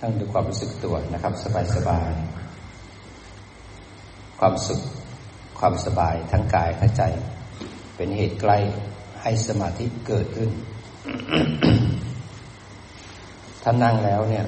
[0.00, 2.12] ตั้งดูความรู้สึกตัวนะครับ สบายสบาย
[4.40, 4.80] ความสุข
[5.58, 7.02] ความสบายทั้งกายทั้งใจ
[7.96, 8.58] เป็นเหตุใกล้
[9.22, 10.50] ให้สมาธิเกิดขึ้น
[13.62, 14.44] ถ้านั่งแล้วเนี่ย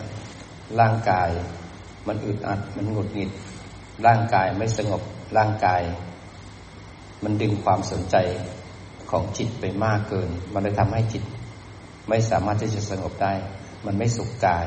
[0.80, 1.30] ร่างกาย
[2.06, 3.30] มันอึดอัด มันหงุดหงิด
[4.06, 5.02] ร่างกายไม่สงบ
[5.36, 5.82] ร่างกาย
[7.22, 8.16] มันดึงความสนใจ
[9.10, 11.24] ของจิตไปมากเกิน มันเลยทำให้จิต
[12.08, 13.32] ไม่สามารถที่จะสงบได้
[13.86, 14.66] มันไม่สุขกาย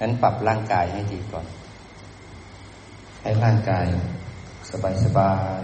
[0.00, 1.46] นั้นปรับร่างกายให้ดีก่อน
[3.22, 3.86] ให้ร่างกาย
[4.70, 5.62] สบายสบาย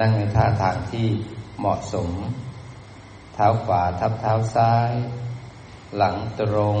[0.00, 1.06] นั่งในท่าทางที่
[1.58, 2.08] เหมาะสม
[3.34, 4.92] เท้าขวาทับเท้าซ้าย
[5.96, 6.78] หลังตรง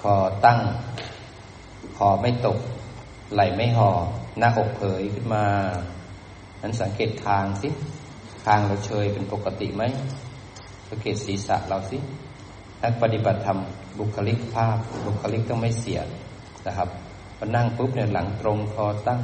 [0.00, 0.60] คอตั้ง
[1.96, 2.58] คอไม่ตก
[3.34, 3.90] ไหล่ไม่ห่อ
[4.38, 5.46] หน้าอกเผยขึ้นมา
[6.60, 7.68] นั้นสังเกตคางสิ
[8.44, 9.82] คางเราเฉยเป็นปกติไหม
[10.88, 11.98] สังเกตศีรษะเราสิ
[12.82, 13.58] นักปฏิบัติธรรม
[13.98, 16.00] บุคลิกภาพ บุคลิกต้องไม่เสีย
[16.66, 16.88] นะครับ
[17.36, 19.20] พอนั่งปุ๊บเนี่ยหลังตรงคอตั้ง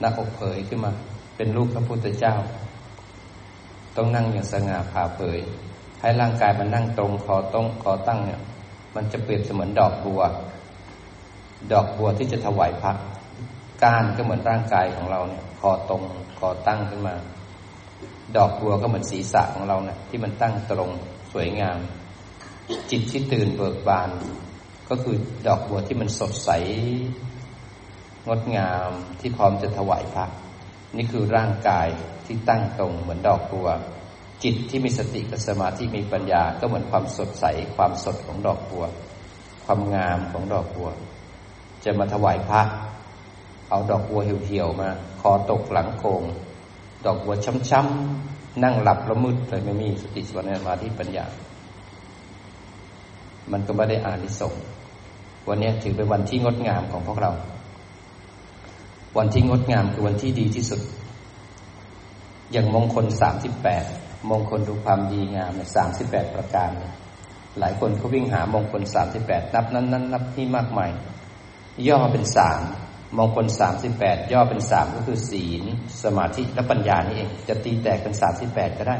[0.00, 0.92] หน้าอกเผยขึ้นมา
[1.36, 2.34] เป็นรูปพระพุทธเจ้า
[3.96, 5.38] ต้องนั่งอย่างสง่าผ่าเผย
[6.00, 8.40] ให้ร่างกายมันนั่งตรงคอตรงคอตั้งเนี่ย
[8.94, 10.22] มันจะเปรียบเสมือนดอกบัว
[11.72, 12.92] ดอกบัวที่จะถวายพระ
[13.82, 16.02] ก้านก็เหมือนร่างกายของเราเนี่ย คอตรง
[16.38, 17.14] คอตั้งขึ้นมา
[18.36, 20.90] ดอกบัวก็เหมือนศีรษะของเราเนี่ยที่มันตั้งตรง
[21.32, 21.78] สวยงาม
[22.90, 24.10] จิตที่ตื่นเบิกบาน
[24.88, 26.50] ก็คือดอกบัวที่มันสดใส
[28.26, 30.26] งดงามที่พร้อมจะถวายพระ
[30.96, 31.88] นี่คือร่างกาย
[32.26, 33.68] ที่ตั้งตรงเหมือนดอกบัว
[34.42, 37.44] จิตที่มีสติกับสมาธิมีปัญญา ก็เหมือนความสดใส
[37.76, 38.84] ความสดของดอกบัว
[39.64, 40.90] ความงามของดอกบัว
[41.84, 42.62] จะมาถวายพระ
[43.70, 46.22] เอาดอกบัวเหี่ยวๆมาคอตกหลังโกง
[47.04, 47.34] ดอกบัว
[47.70, 50.30] ช้ำๆนั่งหลับแล้วมืดเลยไม่มีสติส
[50.66, 51.26] มาธิปัญญา
[53.52, 54.62] มันก็ไม่ได้อานิสงส์
[55.48, 57.32] วันนี้ถือเป็นวันที่งดงามของพวกเรา
[59.18, 60.80] วันที่งดงามคือวันที่ดีที่สุด
[62.52, 63.84] อย่างมงคลสามสิบแปด
[64.30, 66.70] มงคลดูความดีงามสามสิบแปดประการ
[67.58, 70.90] หลายคนเขาวิ่งหามงคลสามสิบแปดนับนั้นนั้นนับที่มากมาย
[71.88, 72.60] ย่อเป็นสาม
[73.18, 75.64] มงคลสามสิบแปดย่อเป็นสามก็คือศีล
[76.04, 78.96] สมาธิและปัญญานี่เอง จะตีแตกเป็นสามสิบแปดก็ได้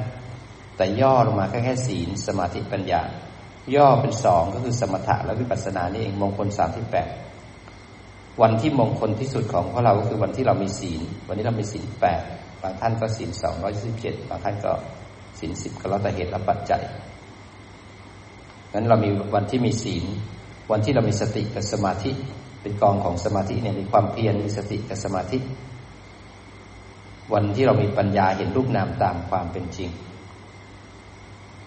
[0.77, 3.03] แต่ย่อลงมาแค่แค่ศีล สมาธิปัญญา
[3.75, 7.09] ย่อเป็นสองก็คือสมถะและวิปัสสนานี่เองมงคลสามสิบแปด
[8.43, 12.21] วันที่มงคลที่สุดของพวกเราก็คือวันที่เรามีศีล วันนี้เรามีศีลแปด
[12.63, 14.73] บางท่านก็ศีลสองร้อยสิบเจ็ดบางท่านก็
[15.39, 16.83] ศีลสิบก็แล้วแต่เหตุและปัจจัย
[18.75, 20.05] นั้นเรามีวันที่มีศีล
[20.71, 22.11] วันที่เรามีสติกับสมาธิ
[22.63, 25.39] เป็นกองของสมาธิเนี่ยมีความเพียรมีสติกับสมาธิ
[27.35, 29.89] วันที่เรามีปัญญาเห็นรูปนามตามความเป็นจริง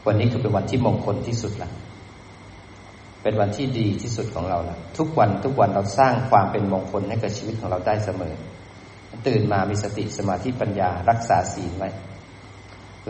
[0.06, 1.70] วันนี้คือเป็นวันที่มงคลที่สุดละ
[3.22, 8.34] เป็นวันที่ดีที่สุดของเราละทุกวันทุกวันเราสร้างความเป็นมงคลให้กับชีวิตของเราได้เสมอ
[9.28, 11.90] ตื่นมามีสติสมาธิปัญญา รักษาศีลไว้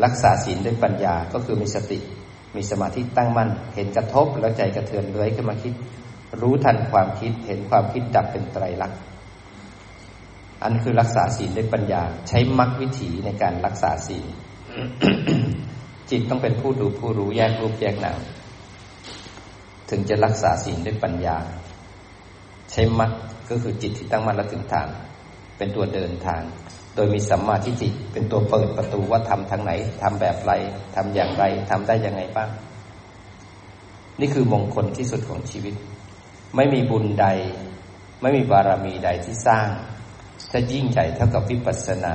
[0.03, 1.99] รักษาศีลด้วยปัญญาก็คือมีสติ
[2.55, 5.73] มีสมาธิตั้งมั่น เห็นกระทบแล้วใจกระเทือนเลื้อยขึ้นมาคิด
[6.41, 8.99] รู้ทันความคิดเห็นความคิดดับเป็นไตรลักษณ์
[10.63, 14.25] อันคือรักษาศีลด้วยปัญญา ใช้มรรควิถีในการรักษาศีล
[16.09, 18.19] จิตต้องเป็นผู้ดูผู้รู้แยกรูปแยกนาม
[19.89, 21.37] ถึงจะรักษาศีลด้วยปัญญา
[22.71, 23.11] ใช้มรรค
[23.49, 24.87] ก็คือจิตที่ตั้งมั่นและถึงทาง
[25.57, 26.41] เป็นตัวเดินทาง
[26.95, 29.71] โดยมีสัมมาทิฏฐิเป็นตัวเปิดประตูว่าทำทางไหน
[30.01, 30.51] ทำแบบไร
[30.95, 32.49] ทำอย่างไรทำได้ยังไงบ้าง
[34.19, 35.75] นี่คือมงคลที่สุดของชีวิต
[36.55, 37.27] ไม่มีบุญใด
[38.21, 39.67] ไม่มีบารมีใดที่สร้าง
[40.53, 42.13] จะยิ่งใหญ่เท่ากับวิปัสสนา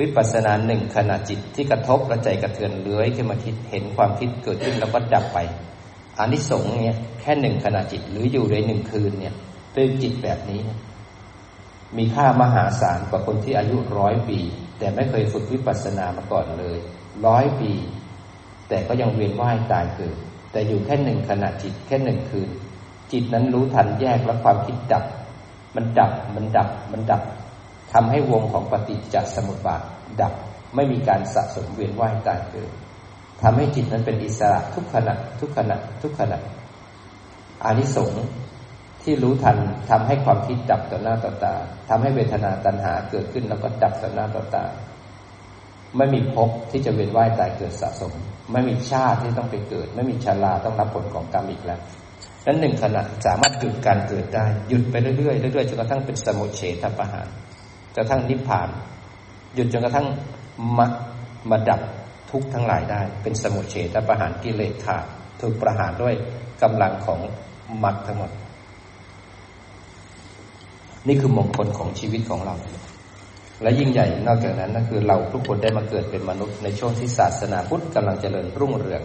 [0.00, 5.38] วิปัสสนาหนึ่งขณะจิตที่กระทบและใจกระเทือนเลื้อยขึ้นมาคิดเห็นความคิดเกิดขึ้นแล้วก็ดับไป
[6.20, 9.34] อานิสงส์เนี่ยแค่หนึ่งขณะจิตหรืออยู่ในหนึ่งคืนเนี่ย
[9.76, 10.60] ด้วยจิตแบบนี้
[11.96, 14.38] มีค่ามหาศาลกว่าคนที่อายุร้อยปี
[14.78, 16.78] แต่ไม่เคยฝึกวิปัสสนามาก่อนเลย
[17.26, 17.72] ร้อยปี
[18.68, 20.16] แต่ก็ยังเวียนว่ายตายเกิด
[20.52, 22.48] แต่อยู่แค่หนึ่งขณะจิตแค่หนึ่งคืน
[23.12, 25.04] จิตนั้นรู้ทันแยกแล้วความคิดดับ
[25.76, 27.22] มันดับมันดับมันดับ
[27.92, 29.82] ทำให้วงของปฏิจจสมุปบาท
[30.20, 30.32] ดับ
[30.74, 32.70] ไม่มีการสะสมเวียนว่ายตายเกิด
[33.42, 36.38] ทำให้จิตนั้นเป็นอิสระทุกขณะ ทุกขณะ ทุกขณะ
[37.64, 38.24] อานิสงส์
[39.02, 39.56] ที่รู้ทัน
[39.90, 41.54] ทำให้ความคิดดับต่อหน้าต่อตา
[41.88, 44.64] ทำให้เวทนาตัณหาเกิดขึ้นแล้วก็ดับต่อหน้าต่อตา
[45.96, 48.12] ไม่มีภพที่จะเวียนว่ายตายเกิดสะสม
[48.52, 51.80] ไม่มีชาติที่ต้องไปเกิด ไม่มีชาลาต้องรับผลของกรรมอีกแล้ว
[52.46, 57.26] นั้นหนึ่งขณะสามารถหยุดการเกิดได้ หยุดไปเรื่อยๆเรื่อยๆจนกระทั่งเป็นสมุเฉทประหาร
[57.94, 58.68] จนกระทั่งนิพพาน
[59.54, 60.06] หยุดจนกระทั่ง
[60.76, 60.86] มา
[61.50, 61.80] มาดับ
[62.30, 65.04] ทุกทั้งหลายได้ เป็นสมุเฉทประหารกิเลสขาด
[65.40, 66.14] ถูกประหารด้วย
[66.62, 67.20] กำลังของ
[67.84, 68.30] มรรคทั้งหมด
[71.08, 72.54] นี่คือมงคลของชีวิตของเรา
[73.62, 79.02] และยิ่งใหญ่นอกจากนั้นนั่นคือเราทุกคนได้มาเกิดเป็นมนุษย์ในช่วงที่ศาสนาพุทธกำลังเจริญรุ่งเรือง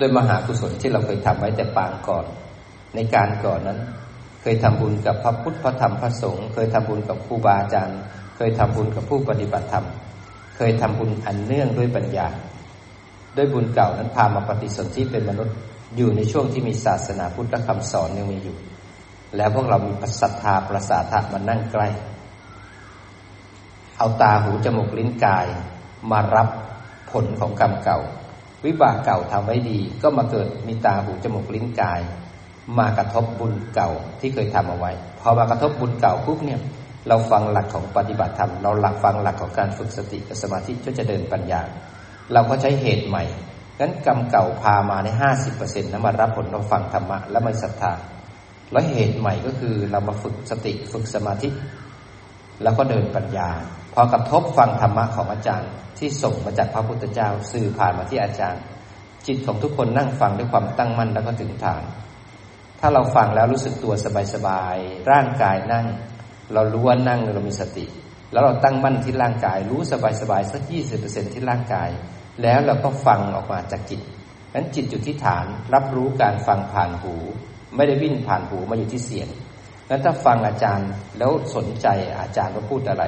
[0.00, 2.26] ด้วยมหากุศลที่เราเคยทำไว้แต่ปางก่อน
[2.94, 3.80] ในการก่อนนั้น
[4.42, 8.00] เคยทำบุญกับพระพุทธพระธรรมพระสงฆ์เคยทำบุญกับครูบาอาจารย์
[8.36, 9.86] เคยทำบุญกับผู้ปฏิบัติธรรม
[10.56, 12.26] เคยทำบุญอันเนื่องด้วยปัญญา
[13.36, 15.54] ด้วยบุญเก่านั้นพามาปฏิสนธิเป็นมนุษย์
[15.96, 18.56] อยู่ในช่วงที่มีศาสนาพุทธคำสอนยังมีอยู่
[19.36, 21.88] แล้วพวกเรามีศรัทธาประสาทะมานั่งใกล้
[23.98, 25.46] เอาตาหูจมูกลิ้นกาย
[26.10, 26.48] มารับ
[27.10, 28.00] ผลของกรรมเก่า
[28.64, 32.00] วิบากเก่าทำไว้ดี ก็มาเกิดมีตาหูจมูกลิ้นกาย
[32.78, 33.90] มากระทบบุญเก่า
[34.20, 36.60] ที่เคยทำเอาไว้ พอมากระทบบุญเก่าปุ๊บเนี่ย
[37.08, 41.62] เราฟังหลักของปฏิบัติธรรม เราหลักฟังหลักของการฝึกสติกับสมาธิก็จะเดินปัญญา
[42.32, 43.24] เราก็ใช้เหตุใหม่
[43.80, 47.92] งั้นกรรมเก่าพามาในห้าสิบเปอร์เซ็นต์นะมารับผลเราฟังธรรมะและไม่ศรัทธา
[48.72, 51.48] แล้วเหตุใหม่ก็คือเรามาฝึกสติฝึกสมาธิ
[52.62, 53.48] แล้วก็เดินปัญญา
[53.94, 58.62] พอกระทบฟังธรรมะของอาจารย์ที่ส่งมาจากพระพุทธเจ้าสื่อผ่านมาที่อาจารย์
[59.26, 61.82] จิตของทุกคนนั่งฟังด้วยความตั้งมั่นแล้วก็ถึงฐาน
[62.80, 63.94] ถ้าเราฟังแล้วรู้สึกตัว
[64.34, 65.86] สบายๆร่างกายนั่ง
[66.54, 67.84] เรารู้ว่านั่งเรามีสติ
[68.32, 69.80] แล้วเราตั้งมั่นที่ร่างกาย รู้
[70.20, 71.90] สบายๆสักยี่สิบเปอร์เซ็นที่ร่างกาย
[72.42, 74.00] แล้วเราก็ฟังออกมาจากจิต
[74.54, 77.14] นั้นจิตอยู่ที่ฐานรับรู้การฟังผ่านหู
[77.76, 79.28] ไม่ได้วิ่งผ่านหูมาอยู่ที่เสียง
[79.90, 81.86] นั้นถ้าฟังอาจารย์แล้วสนใจ
[82.20, 83.04] อาจารย์ว่าพูดอะไร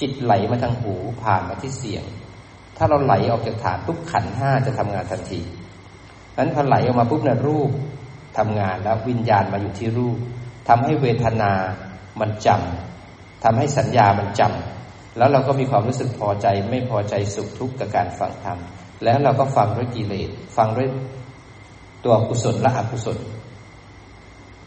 [0.00, 2.04] จิตไหลมาทางหูผ่านมาที่เสียง
[2.76, 5.40] ถ้าเราไหลออกจากฐานทุกขันห้าจะทำงานทันที
[6.38, 7.70] นั้นพอไหลออกมาปุ๊บเนี่ยรูป
[8.38, 10.16] ทำงานแล้ววิญญาณมาอยู่ที่รูป
[10.68, 11.52] ทำให้เวทนา
[12.20, 18.58] มันจำทำให้สัญญามันจำแล้วเราก็มีความรู้สึกพอใจไม่พอใจสุขทุกข์กับการฟังธรรม
[19.04, 20.88] แล้วเราก็ฟังด้วยกิเลสฟังด้วย
[22.04, 23.18] ตัวกุศลและอกุศล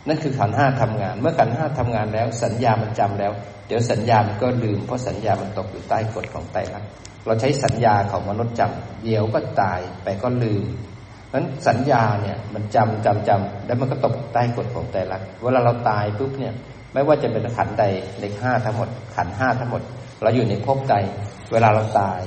[0.07, 3.33] นั่นคือขันห้าทำงาน เมื่อขันห้าทำงานแล้ว สัญญามันจำแล้ว
[3.67, 6.89] เดี๋ยวสัญญามันก็ลืมเพราะสัญญามันตกอยู่ใต้กฎของไตรลักษณ์
[7.25, 10.63] เราใช้สัญญาของมนุษย์จำเดี๋ยวก็ตายไปก็ลืม
[11.33, 16.53] นั้นสัญญาเนี่ยมันจำจำจำแล้วมันก็ตกใต้กฎของไตรลักษณ์เวลาเราตายปุ๊บเนี่ย
[16.97, 17.83] ไม่ว่าจะเป็นขันใด
[18.19, 19.81] เลขห้าทั้งหมด ขันห้าทั้งหมด
[20.21, 20.95] เราอยู่ในภพใด
[21.51, 22.21] เวลาเราตาย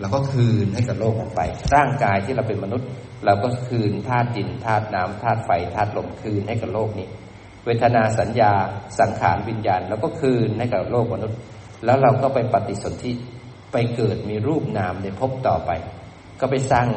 [0.00, 1.40] เราก็คืนให้กับโลกนั้นไป
[1.74, 2.88] ร่างกายที่เราเป็นมนุษย์
[3.24, 7.08] เราก็คืนธาตุดินธาตุน้ำธาตุไฟธาตุลมคืนให้กับโลกนี้
[7.64, 8.52] เวทนาสัญญา
[9.00, 11.38] สังขารวิญญาณเราก็คืนให้กับโลกมนุษย์
[11.84, 13.12] แล้วเราก็ไปปฏิสนธิ
[13.72, 15.70] ไปเกิดมีรูปนามในภพต่อไป
[16.40, 16.88] ก็ไปสร้าง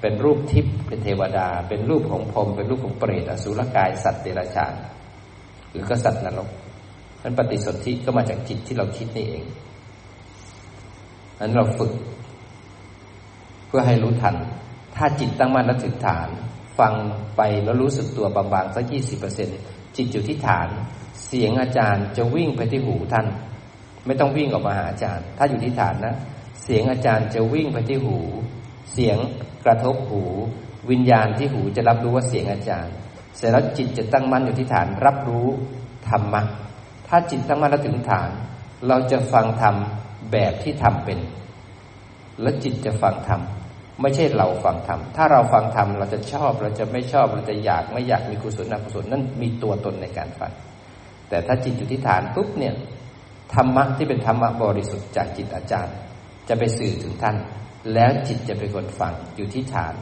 [0.00, 4.74] เป็นรูปทิพย์เป็นเทวดา เป็นรูปของพรมเป็นรูปของเปรตอสุรกายสัตว์เดรัจฉาน
[5.70, 6.48] หรือกษัตริย์นรก
[7.26, 9.44] นั้นปฏิสนธิก็มาจากจิตที่เราคิดนี่เอง
[11.40, 11.92] นั้นเราฝึก
[13.66, 14.36] เพื่อให้รู้ทัน
[14.96, 16.28] ถ้าจิตตั้งมั่นและถึงฐาน
[16.78, 16.94] ฟัง
[17.36, 19.48] ไปแล้วรู้สึกตัวบางๆสักยี่สิบเปอร์เซ็น
[19.96, 20.68] จิตอยู่ที่ฐาน
[21.26, 23.26] เสียงอาจารย์จะวิ่งไปที่หูท่าน
[24.06, 26.16] ไม่ต้องวิ่งออกมาหาอาจารย์ ถ้าอยู่ที่ฐานนะ
[26.64, 28.18] เสียงอาจารย์จะวิ่งไปที่หู
[28.92, 29.18] เสียง
[29.64, 30.22] กระทบหู
[30.90, 32.94] วิญญาณที่หูจะรับรู้ว่าเสียงอาจารย์
[33.36, 35.46] เสร็จแล้วจิตจะตั้งมั่นอยู่ที่ฐานรับรู้
[36.08, 36.42] ธรรมะ
[37.08, 38.28] ถ้าจิตตั้งมั่นแล้วถึงฐาน
[38.88, 39.74] เราจะฟังธรรม
[40.32, 41.18] แบบที่ทำเป็น
[42.42, 43.40] แล้วจิตจะฟังธรรม
[44.00, 50.52] ไม่ใช่เราฟังธรรม ถ้าเราฟังธรรมเราจะชอบเราจะไม่ชอบเราจะอยากไม่อยากมีกุศลอกุศลนั่นมีตัวตนในการฟัง
[51.28, 52.74] แต่ถ้าจิตอยู่ที่ฐานปุ๊บเนี่ย
[53.54, 55.94] ธรรมะที่เป็นธรรมะบริสุทธิ์จากจิตอาจารย์
[56.48, 57.36] จะไปสื่อถึงท่าน
[57.94, 59.94] แล้วจิตจะเป็นคนฟังอยู่ที่ฐาน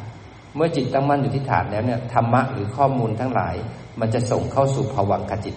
[0.56, 3.54] เมื่อจิตตั้งมั่นอยู่ที่ฐานแล้วเนี่ยธรรมะหรือข้อมูลทั้งหลาย
[4.00, 5.56] มันจะส่งเข้าสู่ภวังคจิต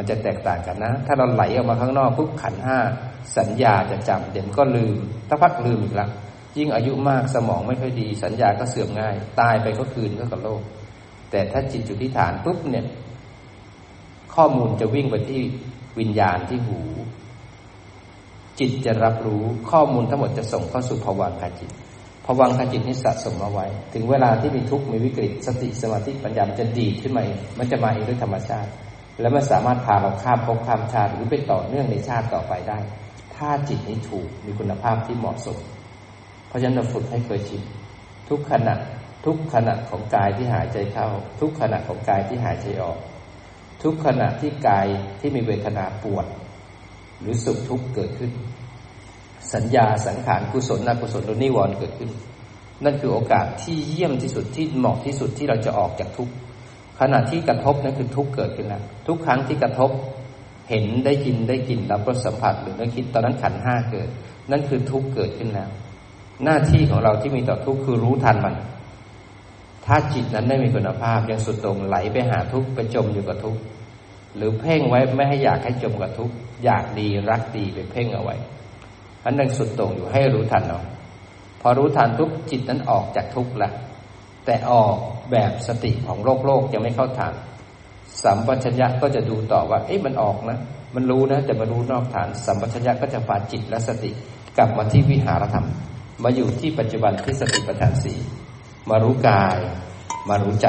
[0.00, 2.78] มันจะแตกต่างกันนะ ถ้าเราไหลออกมาข้างนอกปุ๊บขันห้า
[3.38, 4.96] สัญญาจะจำเดี๋ยวก็ลืม
[5.28, 6.08] ถ้าพักลืมอีกละ
[6.58, 10.62] ยิ่งอายุมากสมองไม่ค่อยดี สัญญาก็เสื่อมง่าย ตายไปก็คืนก็กับโลก
[11.30, 12.86] แต่ถ้าจิตอยู่ที่ฐานปุ๊บเนี่ย
[14.34, 15.40] ข้อมูลจะวิ่งไปที่
[15.98, 16.80] วิญญาณที่หู
[18.58, 21.70] จิตจะรับรู้ข้อมูลทั้งหมดจะส่งเข้าสู่ภวังคจิต
[22.26, 28.70] พวังคจิตนี้สะสมมาไว้ ถึงเวลาที่มีทุกข์มีวิกฤตสติสมาธิปัญญาจะดีขึ้นมาเองมันจะมาเองด้วยธรรมชาติ
[29.20, 32.78] แล้วมันสามารถพาเราข้ามภพข้ามชาติหรือไปต่อเนื่องในชาติต่อไปได้
[33.36, 35.58] ถ้าจิตนี้ถูกมีคุณภาพที่เหมาะสม
[36.48, 37.62] เพราะฉะนั้นเราฝึกให้เคยชิน
[38.28, 38.74] ทุกขณะ
[39.26, 41.08] ทุกขณะของกายที่หายใจเข้า
[41.40, 42.98] ทุกขณะของกายที่หายใจออก
[43.82, 44.86] ทุกขณะที่กาย
[45.20, 46.26] ที่มีเวทนาปวด
[47.20, 48.30] หรือสุขทุกข์เกิดขึ้น
[49.54, 52.10] สัญญาสังขารกุศลอกุศลนิวรณ์เกิดขึ้น
[52.84, 56.32] นั่นคือโอกาสที่เยี่ยมที่สุดที่เหมาะที่สุดที่เราจะออกจากทุกข์
[57.00, 59.90] ขณะที่กระทบนั่นคือทุกเกิดขึ้นแล้วทุกครั้งที่กระทบ
[60.70, 64.08] เห็นได้ยินได้กลิ่นรับรสสัมผัสหรือได้คิดตอนนั้นขันห้าเกิด
[64.50, 65.68] นั่นคือทุกเกิดขึ้นแล้ว
[66.44, 68.54] หน้าที่ของเราที่มีต่อทุกคือรู้ทันมัน
[69.86, 73.56] ถ้าจิตนั้นไม่มีคุณภาพยังสุดตรงไหลไปหาทุกไปจมอยู่กับทุก
[74.36, 76.30] หรือเพ่งไว้ไม่ให้อยากให้จมกับทุก
[76.64, 78.36] อยากดีรักดีไปเพ่งเอาไว้
[79.24, 80.84] อันนั้นสุดตรงอยู่ให้รู้ทันเนาะ
[81.60, 83.70] พอรู้ทันทุกจิตนั้นออกจากทุกข์ละ
[84.44, 84.96] แต่ออก
[85.30, 87.32] แบบสติของโลกโลกยังไม่เข้าทาง
[88.22, 90.58] สัมปชัญญะก็จะดูต่อว่า เอ๊ะมันออกนะ
[90.94, 94.10] มันรู้นะ แต่มารู้นอกฐาน สัมปชัญญะก็จะพาจิตและสติ
[94.58, 95.66] กลับมาที่วิหารธรรม
[96.24, 98.18] มาอยู่ที่ปัจจุบันที่สติปัฏฐานสี่
[98.90, 99.58] มารู้กาย
[100.28, 100.68] มารู้ใจ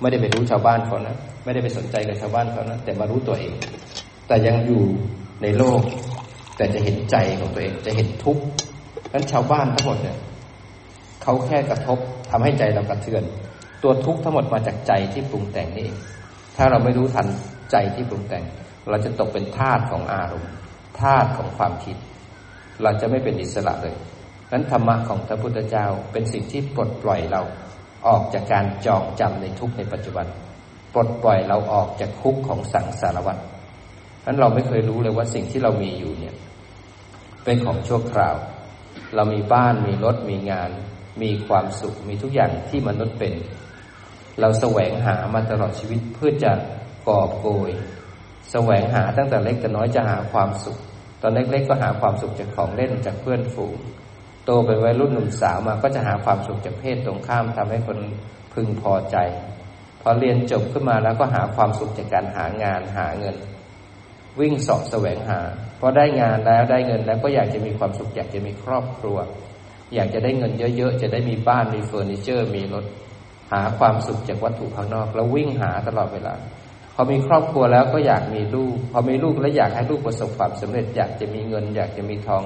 [0.00, 3.52] ไม่ได้ไปรู้ชาวบ้านเขานะ ไม่ได้ไปสนใจกับชาวบ้านเขานะ แต่มารู้ตัวเอง
[4.26, 4.82] แต่ยังอยู่
[5.42, 5.80] ในโลก
[6.56, 8.42] แต่จะเห็นใจของตัวเอง จะเห็นทุกข์
[9.12, 10.18] นั้นชาวบ้านทั้งหมดเนี่ย
[11.22, 11.98] เขาแค่กระทบ
[12.32, 13.24] ทำให้ใจเรากระเทือน
[13.82, 15.96] ตัวทุกข์ทั้งหมดมาจากใจที่ปรุงแต่งนี่เอง
[16.56, 17.26] ถ้าเราไม่รู้ทัน
[17.70, 18.44] ใจที่ปรุงแต่ง
[18.90, 20.50] เราจะตกเป็นทาสของอารมณ์
[21.00, 21.96] ทาสของความคิด
[22.82, 23.96] เราจะไม่เป็นอิสระเลย
[24.52, 27.42] นั้นธรรมะของพระพุทธเจ้าเป็นสิ่งที่ปลดปล่อยเรา
[28.06, 30.26] ออกจากการจองจำในทุกในปัจจุบัน
[30.92, 33.38] ปลดปล่อยเราออกจากคุกของสังสารวัฏ
[34.26, 36.34] นั้นเราไม่เคยรู้เลยว่าสิ่งที่เรามีอยู่เนี่ย
[37.44, 38.36] เป็นของชั่วคราว
[39.14, 40.70] เรามีบ้านมีรถมีงาน
[41.22, 43.34] มีความสุขมีทุกอย่างที่มนุษย์เป็น
[44.40, 46.52] เราแสวงหามาตลอดชีวิตเพื่อจะ
[47.08, 47.70] กอบโกย
[48.52, 50.78] แสวงหาตั้งแต่เล็กแต่น้อยจะหาความสุข
[51.22, 53.78] ตอนเล็กๆก็หาความสุขจากของเล่นจากเพื่อนฝูง
[54.44, 57.98] โตเป็นวัยรุ่นหนุ่มสาวมาก็จะหาความสุขจากเพศตรงข้ามทำให้คน
[58.54, 59.16] พึงพอใจ
[60.00, 63.36] พอเรียนจบขึ้นมาแล้วก็หาความสุขจากการหางานหาเงิน
[64.40, 65.40] วิ่งสอบแสวงหา
[65.80, 69.18] พอได้งานแล้วได้เงินแล้วก็อยากจะมีความสุขอยากจะมีครอบครัว
[69.94, 72.84] อยากจะได้เงินเยอะๆ จะได้มีบ้านมีเฟอร์นิเจอร์ มีรถ
[73.52, 76.34] หาความสุขจากวัตถุภายนอก แล้ววิ่งหาตลอดเวลา
[76.94, 82.42] พอมีครอบครัวแล้วก็อยากมีลูก พอมีลูกแล้วอยากให้ลูกประสบความสำเร็จ อยากจะมีเงิน อยากจะมีทอง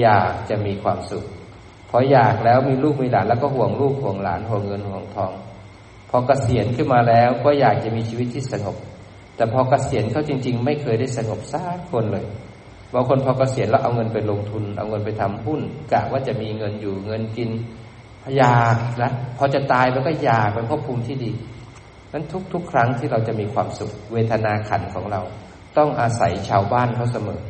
[0.00, 1.24] อยากจะมีความสุข
[1.90, 5.32] พออยากแล้วมีลูกมีหลานแล้วก็ห่วงลูกห่วงหลานห่วงเงินห่วงทอง
[6.10, 8.76] พอเกษียณขึ้นมาแล้วก็อยากจะมีชีวิตที่สงบ
[9.36, 12.24] แต่พอเกษียณเขาจริง ๆ ไม่เคยได้สงบสักคนเลย
[12.94, 15.60] บางคนพอเกษียณแล้วเอาเงินไปลงทุน เอาเงินไปทำหุ้น
[15.92, 17.50] กะว่าจะมีเงินอยู่เงินกิน
[18.36, 21.30] อยากนะพอจะตายแล้วก็อยากเป็นภพภูมิที่ดี
[22.12, 25.20] นั้นทุกๆ ครั้งที่เราจะมีความสุข เวทนาขันของเรา
[25.76, 27.40] ต้องอาศัยชาวบ้านเขาเสมอ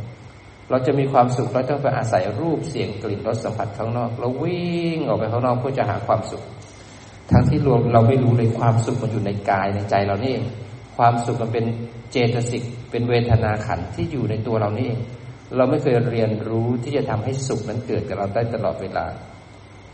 [0.70, 6.42] เราจะมีความสุขเราต้องไปอาศัยรูปเสียงกลิ่นรสสัมผัสข้างนอก เราวิ่งออกไปข้างนอกเพื่อจะหาความสุข
[7.30, 10.44] ทั้งที่รวมเราไม่รู้เลยความสุขมันอยู่ในกายในใจเรานี่เอง
[10.96, 11.64] ความสุขมันเป็น
[12.10, 15.00] เจตสิกเป็นเวทนาขันที่อยู่ในตัวเรานี่เอง
[15.56, 19.06] เราไม่เคยเรียนรู้ที่จะทำให้สุขนั้นเกิดกับเราได้ตลอดเวลา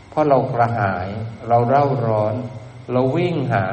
[0.09, 1.07] เพราะเรากระหาย
[1.47, 2.35] เราเร่าร้อน
[2.91, 3.65] เราวิ่งหา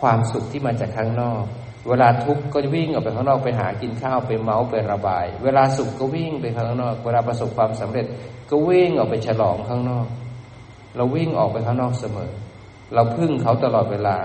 [0.00, 1.44] ความสุขที่มาจากข้างนอก
[1.88, 8.06] เวลาทุกข์ก็วิ่งออกไปข้างนอกไปหากินข้าวไปเมาไประบาย เวลาสุขก็วิ่งไปข้างนอก เวลาประสบความสำเร็จ
[8.50, 10.06] ก็วิ่งออกไปฉลองข้างนอก
[10.96, 12.32] เราวิ่งออกไปข้างนอกเสมอ
[12.94, 14.16] เราพึ่งเขาตลอดเวลา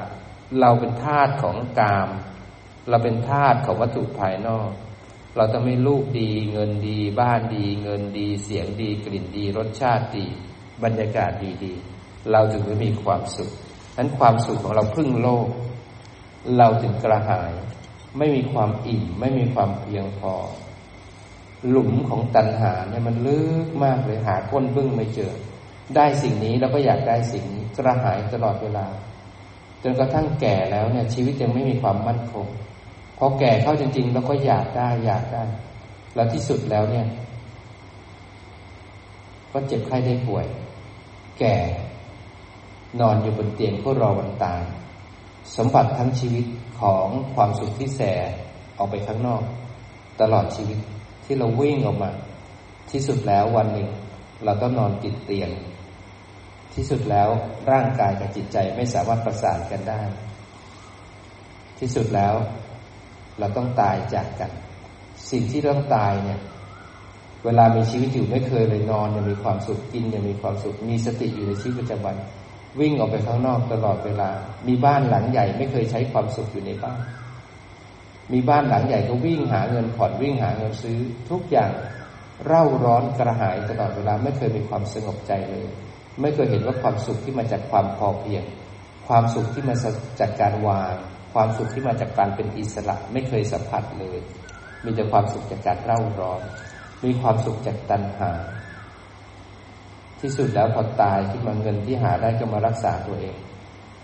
[0.62, 2.10] เราเป็นทาสของกาม
[2.90, 4.70] เราเป็นทาสของวัตถุภายนอก
[5.38, 10.26] เราต้องมีลูกดี เงินดี บ้านดี เงินดี เสียงดี กลิ่นดี รสชาติดี
[10.84, 11.32] บรรยากาศ
[11.64, 13.52] ดีๆ เราถึงจะมีความสุข
[13.98, 15.48] นั้นความสุขของเราพึ่งโลก
[16.58, 17.52] เราถึงกระหาย
[18.18, 20.34] ไม่มีความอิ่ม ไม่มีความเพียงพอ
[21.70, 25.34] หลุมของตัณหาเนี่ยมันลึกมากเลยหาก้นบึ้งไม่เจอ
[25.96, 28.86] ได้สิ่งนี้เราก็อยากได้สิ่งนี้กระหายตลอดเวลา
[29.84, 32.48] จนกระทั่งแก่แล้วเนี่ยชีวิตยังไม่มีความมั่นคง
[33.18, 35.44] พอแก่เข้าจริงๆเราก็อยากได้อยากได้
[36.16, 37.06] แล้วที่สุดแล้วเนี่ย
[39.52, 40.46] ก็เจ็บไข้ได้ป่วย
[41.40, 41.56] แก่
[43.02, 44.62] นอนอยู่บนเตียงเพื่อรอวันตาย
[45.56, 46.46] สมบัติทั้งชีวิต
[46.82, 48.02] ของความสุขที่แส
[48.78, 49.44] ออกไปข้างนอก
[50.22, 50.80] ตลอดชีวิต
[51.26, 52.10] ที่เราวิ่งออกมา
[52.92, 53.88] ที่สุดแล้ววันหนึ่ง
[54.44, 55.50] เราต้องนอนติดเตียง
[56.74, 57.30] ที่สุดแล้ว
[57.72, 60.02] ร่างกายกับจิตใจไม่สามารถประสานกันได้
[61.80, 62.34] ที่สุดแล้ว
[63.40, 64.52] เราต้องตายจากกัน
[65.32, 66.40] สิ่งที่ต้องตายเนี่ย
[67.46, 72.16] เวลามีชีวิตอยู่ไม่เคยเลยนอนยังมีความสุขกินยังมีความสุข มีสติอยู่ในชีวิตประจำวัน
[72.80, 74.30] วิ่งออกไปข้างนอกตลอดเวลา
[74.68, 77.00] มีบ้านหลังใหญ่ไม่เคยใช้ความสุขอยู่ในบ้าน
[78.34, 81.72] มีบ้านหลังใหญ่ก็วิ่งหาเงินผ่อนวิ่งหาเงินซื้อ ทุกอย่าง
[82.46, 85.66] เร่าร้อนกระหายตลอดเวลาไม่เคยมีความสงบใจเลย
[86.22, 88.44] ไม่เคยเห็นว่าความสุขที่มาจากความพอเพียง
[89.08, 89.76] ความสุขที่มา
[90.20, 90.96] จากการวาง
[91.38, 94.20] ความสุขที่มาจากการเป็นอิสระไม่เคยสัมผัสเลย
[94.84, 96.42] มีแต่ความสุขจากการเร่าร้อน
[97.04, 98.32] มีความสุขจากตัณหา
[100.22, 103.36] ที่สุดแล้วพอตายขึ้นมาเงินที่หาได้ก็มารักษาตัวเอง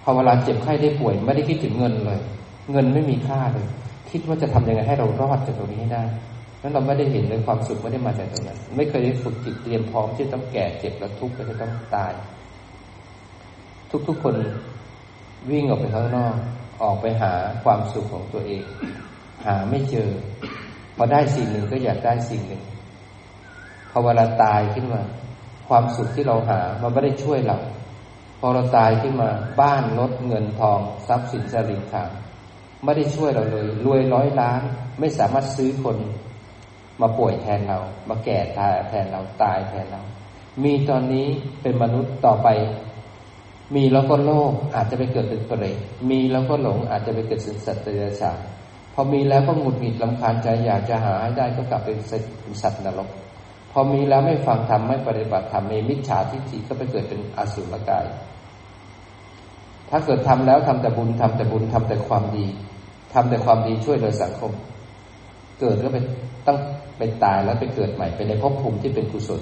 [0.04, 2.20] พอเวลาเจ็บไข้ได้ป่วยไม่ได้คิดถึงเงินเลย
[2.72, 3.68] เงินไม่มีค่าเลย
[4.12, 6.04] คิดว่าจะทำยังไงให้เรารอดจากตรงนี้ได้
[6.62, 12.14] นั้นเราไม่ได้เห็นเลยความสุขไม่ได้มาจากตรงนั้น ไม่เคยได้ฝึกจิตเตรียมพร้อมที่ต้องแก่เจ็บและทุกข์และจะต้องตาย
[14.08, 14.36] ทุกๆคน
[15.50, 16.36] วิ่งออกไปข้างนอก
[16.84, 18.64] ออกไปหาความสุขของตัวเอง
[19.46, 20.10] หาไม่เจอ
[20.96, 22.64] พอได้สิ่งหนึ่งก็อยากได้สิ่งหนึ่ง
[23.92, 25.02] พอเวลาตายขึ้นมา
[25.68, 27.58] ความสุขที่เราหามันไม่ได้ช่วยเรา
[28.40, 29.30] พอเราตายขึ้นมา
[29.62, 32.10] บ้านรถเงินทอง ทรัพย์สินสลิงขาง
[32.84, 34.62] ไม่ได้ช่วยเราเลย รวยร้อยล้าน
[35.00, 35.98] ไม่สามารถซื้อคน
[37.02, 40.02] มาป่วยแทนเรา มาแก่ตายแทนเราตายแทนเรา
[40.64, 41.28] มีตอนนี้
[41.62, 42.48] เป็นมนุษย์ต่อไป
[43.76, 45.78] มีแล้วก็โลภอาจจะไปเกิดเป็นเปรต
[46.10, 48.40] มีแล้วก็หลงอาจจะไปเกิดเป็นสัตว์เดรัจฉาน
[48.94, 51.98] พอมีแล้วก็หงุดหงิดลำคาญใจอยากจะหาให้ได้ก็กลับเป็น
[52.62, 53.10] สัตว์นรก
[53.72, 58.06] พอมีแล้วไม่ฟังธรรมไม่ปฏิบัติธรรมมีมิจฉาทิฏฐิก็ไปเกิดเป็นอสุรกาย
[59.90, 62.46] ถ้าเกิดทำแล้วทำแต่บุญทำแต่บุญทำแต่ความดี
[63.14, 64.52] ทำแต่ความดีช่วยเหลือสังคม
[65.60, 66.04] เกิดก็เป็น
[66.48, 66.58] ต้อง
[66.98, 69.42] ไปตายแล้วไปเกิดใหม่เป็นในภพภูมิที่เป็นกุศล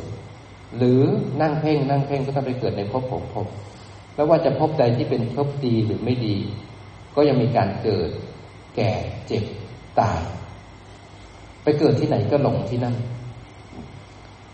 [0.78, 1.02] หรือ
[1.42, 3.48] นั่งเพ่งนั่งเพ่งก็ต้องไปเกิดในภพภูมิภพ
[4.16, 6.38] ไม่ว่าจะพบใดที่เป็นภพดีหรือไม่ดี
[7.16, 8.10] ก็ยังมีการเกิด
[8.76, 8.92] แก่
[9.28, 9.44] เจ็บ
[10.00, 10.22] ตาย
[11.64, 12.96] ไปเกิดที่ไหนก็หลงที่นั่น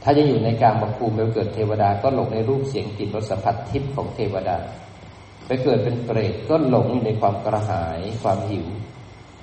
[0.03, 4.57] ถ้าจะอยู่ในการบภูมิไปเกิดเทวดาก็หลงในรูปเสียงกลิ่นรสสัมผัสทิพย์ของเทวดา
[5.47, 8.65] ไปเกิดเป็นเปรตก็หลงอยู่ในความกระหายความหิว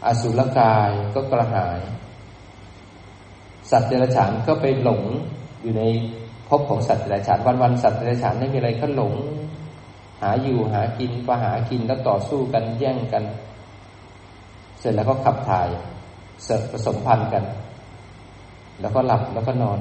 [0.07, 1.81] อสุรกายก็กระหาย
[3.71, 5.03] สัตว์เดรัจฉานก็ไปหลง
[5.63, 5.83] อยู่ใน
[6.49, 9.13] ภพของสัตว์เดรัจฉานวันๆสัตว์เดรัจฉานไม่มีอะไรก็หลง
[10.23, 13.25] หาอยู่หากินก็หากินแล้วต่อสู้กันแย่งกัน
[14.79, 15.69] เสร็จแล้วก็ขับถ่าย
[16.45, 17.45] เสร็จผสมพันธุ์กัน
[18.81, 19.79] แล้วก็หลับแล้วก็นอน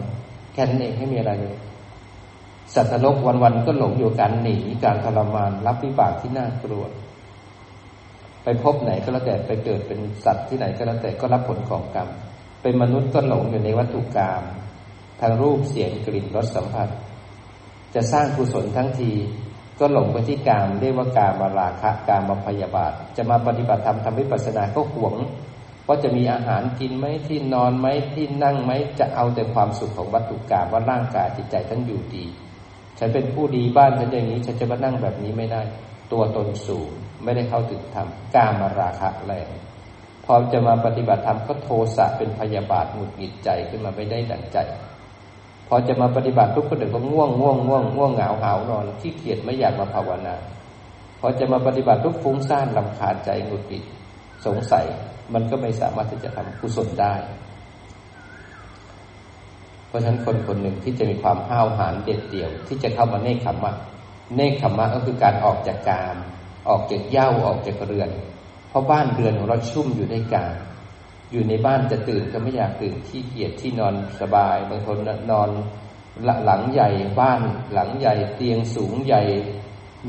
[0.53, 1.57] แค่นั้นเองไม่มีอะไรเลย
[2.73, 6.83] สัตว์นรกวันๆก็หลงอยู่การหนีการทรมานรับวิบากที่น่ากลัว
[8.43, 12.09] ไปพบไหนก็แล้วแต่ไปเกิดเป็นสัตว์ที่ไหนก็แล้วแต่ก็รับผลของกรรม
[12.61, 14.43] เป็นมนุษย์ก็หลงอยู่ในวัตถุกรรม
[15.21, 16.89] ทางรูปเสียงกลิ่นรสสัมผัส
[17.95, 19.11] จะสร้างกุศลทั้งที
[19.79, 25.15] ก็หลงไปที่กามเรียกว่ากามมาราคะกามมาพยาบาท จะมาปฏิบัติธรรมทำวิปัสสนาก็หวง
[25.87, 32.25] ว่าจะมีอาหารกินไหมที่นอนไหมที่นั่งไหมจะเอาแต่ความสุขของวัตถุกรรมว่าร่างกายจิตใจท่านอยู่ดี
[32.99, 35.61] ฉันเป็นผู้ดีบ้านฉันอย่างนี้ ฉันจะมานั่งแบบนี้ไม่ได้
[36.11, 36.89] ตัวตนสูง
[37.23, 39.49] ไม่ได้เข้าถึงธรรมกามมาราคะแรง
[40.25, 44.57] พอจะมาปฏิบัติธรรมก็โทสะเป็นพยาบาทหงุดหงิดใจขึ้นมาไม่ได้ดั่งใจ
[45.67, 50.35] พอจะมาปฏิบัติทุกคนเดี๋ยวก็ง่วงง่วงง่วงง่วงเหงาหาวนอนที่เกียจไม่อยากมาภาวนา
[51.19, 53.83] พอจะมาปฏิบัติทุกฟุ้งซ่านลำคาญใจหงุดหงิด
[54.45, 54.85] สงสัย
[55.33, 57.15] มันก็ไม่สามารถที่จะทำกุศลได้
[59.87, 63.73] เพราะฉะนั้นคนคนหนึ่งที่จะมีความห้าวหาญเด็ดเดี่ยว ที่จะเข้ามาเนคขมมะ
[64.35, 66.17] เนคขมมะก็คือการออกจากกาม
[66.69, 68.09] ออกจากเย้าออกจากเรือน
[68.69, 70.53] เพราะบ้านเรือนของเราชุ่มอยู่ด้วยกาม
[71.33, 74.97] อยู่ในบ้านจะตื่นก็ไม่อยากตื่นที่เกียจที่นอนสบาย บางคน
[75.31, 75.49] นอน
[76.45, 77.39] หลังใหญ่บ้าน
[77.73, 79.23] หลังใหญ่เตียงสูงใหญ่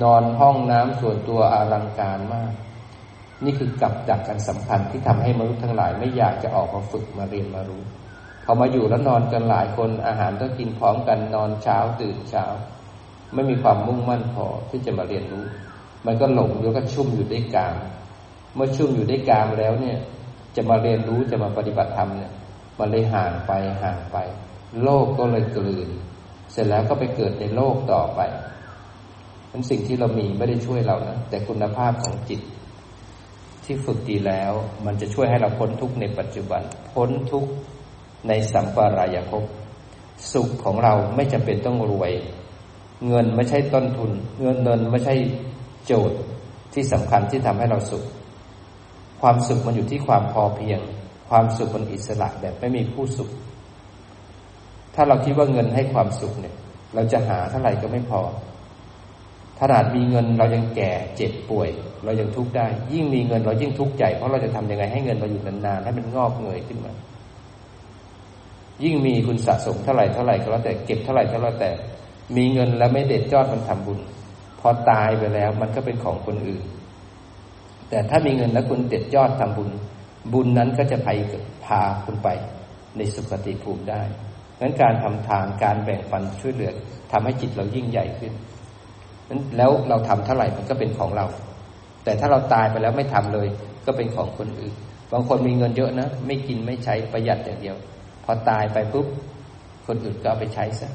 [0.02, 2.52] นอนห้องน้ำส่วนตัวอลังการมาก
[3.44, 7.82] นี่คือกับดักกันสำคัญที่ทำให้มนุษย์ทั้งหลายไม่อยากจะออกมาฝึกมาเรียนมารู้
[8.44, 12.44] พอมาอยู่แล้วนอนกันหลายคนอาหารต้องกินพร้อมกันนอนเช้าตื่นเช้า
[13.34, 15.44] ไม่มีความมุ่งมั่นพอที่จะมาเรียนรู้
[16.06, 17.76] มันก็หลงอยู่ก็ชุ่มอยู่ด้วยกาม
[18.54, 19.98] เมื่อชุ่มอยู่ด้วยกามแล้วเนี่ย
[20.56, 22.32] จะมาเรียนรู้จะมาปฏิบัติธรรมเนี่ย
[22.78, 24.16] มันเลยห่างไปห่างไป
[24.82, 25.88] โลกก็เลยกลืน
[26.52, 28.20] เสร็จแล้วก็ไปเกิดในโลกต่อไป
[29.50, 32.40] มันสิ่งที่เรามีไม่ได้ช่วยเรานะแต่คุณภาพของจิต
[33.64, 34.52] ที่ฝึกดีแล้ว
[34.86, 36.62] มันจะช่วยให้เราพ้นทุกข์ในปัจจุบัน
[36.92, 37.50] พ้นทุกข์
[38.28, 39.44] ในสัมปรายภพ
[40.32, 42.12] สุขของเราไม่จำเป็นต้องรวย
[43.06, 44.10] เงินไม่ใช่ต้นทุน
[44.42, 45.14] เงินเงินไม่ใช่
[45.86, 46.18] โจทย์
[46.74, 48.04] ที่สำคัญที่ทำให้เราสุข
[49.26, 50.80] ความสุขมันอยู่ที่ความพอเพียง
[51.30, 53.30] ความสุขมันอิสระแบบไม่มีผู้สุข
[54.94, 56.54] ถ้าเราคิดว่าเงินให้ความสุขเนี่ย
[56.94, 58.20] เราจะหาเท่าไหร่ก็ไม่พอ
[59.60, 61.68] ขนาดมีเงินเรายังแก่เจ็บป่วย
[62.04, 66.92] เรายังทุกข์ได้ ยิ่งมีเงินเรายิ่งทุกข์ใจเพราะเราจะทำยังไงให้เงินเราอยู่นานๆให้มันงอกเงยขึ้นมา
[68.84, 71.70] ยิ่งมีคุณสะสมเท่าไหร่เท่าไหร่ก็แล้วแต่เก็บเท่าไหร่ก็แล้วแต่
[72.37, 74.00] มีเงินแล้วไม่เด็ดยอดมันทำบุญ
[74.60, 76.64] พอตายไปแล้วมันก็เป็นของคนอื่น
[77.94, 79.70] แต่ถ้ามีเงินแล้วคุณเด็ดยอดทำบุญ
[80.33, 81.11] บุญนั้นก็จะไป
[81.64, 82.28] พาคุณไป
[82.96, 84.02] ในสุคติภูมิได้
[84.61, 86.72] งั้นการทำทานการแบ่งปันช่วยเหลือ
[87.12, 88.33] ทำให้จิตเรายิ่งใหญ่ขึ้น
[89.28, 91.26] นั้นแล้วเราทำเท่าไหร่มันก็เป็นของเรา
[92.04, 93.48] แต่ถ้าเราตายไปแล้วไม่ทำเลย
[93.87, 94.74] ก็เป็นของคนอื่น
[95.12, 97.76] บางคนมีเงินเยอะนะ ไม่กินไม่ใช้ประหยัดอย่างเดียว
[98.24, 99.07] พอตายไปปุ๊บ
[99.87, 100.90] คนอื่นก็เอาไปใช้ซะ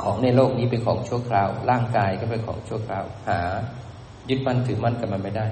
[0.00, 3.40] ของในโลกนี้เป็นของชั่วคราว ร่างกายก็เป็นของชั่วคราว หา
[4.28, 5.46] ยึดมั่นถือมั่นกับมันไม่ได้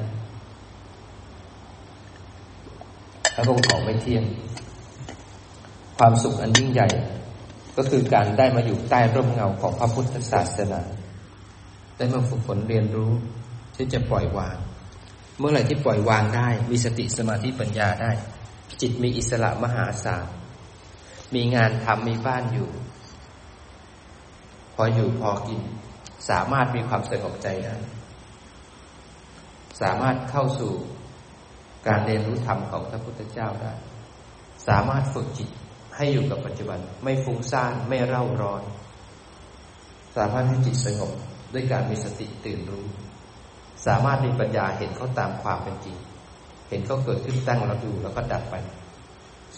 [3.35, 4.25] แล้วก็ของไม่เที่ยง
[5.99, 6.89] ความสุขอันยิ่งใหญ่
[7.77, 10.81] ก็คือการได้มาอยู่ใต้ร่มเงาของพระพุทธศาสนา
[11.97, 13.13] ได้มาฝึกฝนเรียนรู้
[13.77, 14.57] ที่จะปล่อยวาง
[15.39, 18.13] เมื่อไหร่ที่ปล่อยวางได้ มีสติสมาธิปัญญาได้
[18.81, 20.27] จิตมีอิสระมหาศาล
[21.35, 22.71] มีงานทำมีบ้านอยู่
[24.75, 25.61] พออยู่พอกิน
[26.29, 27.77] สามารถมีความสงบใจได้
[29.83, 30.73] สามารถเข้าสู่
[31.89, 33.73] การเรียนรู้ธรรมของพระพุทธเจ้าได้
[34.69, 35.49] สามารถฝึกจิต
[35.97, 38.63] ให้อยู่กับปัจจุบัน ไม่ฟุ้งซ่านไม่เร่าร้อน
[40.17, 41.13] สามารถให้จิตสงบ
[41.53, 42.87] ด้วยการมีสติตื่นรู้
[43.87, 45.97] สามารถมีปัญญาเห็นเขาตามความเป็นจริง
[46.69, 48.55] เห็นเขาเกิดขึ้นตั้งแล้วอยู่แล้วก็ดับไป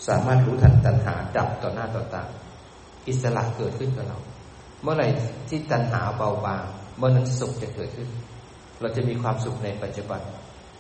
[0.06, 2.22] สามารถรู้ทันตัณหาดับต่อหน้าต่อตา
[3.08, 4.18] อิสระเกิดขึ้นกับเรา
[4.82, 5.06] เมื่อไหร่
[5.48, 6.64] ที่ตัณหาเบาบาง
[6.98, 8.08] เมื่อนั้นสุขจะเกิดขึ้น
[8.82, 10.20] เราจะมีความสุขในปัจจุบัน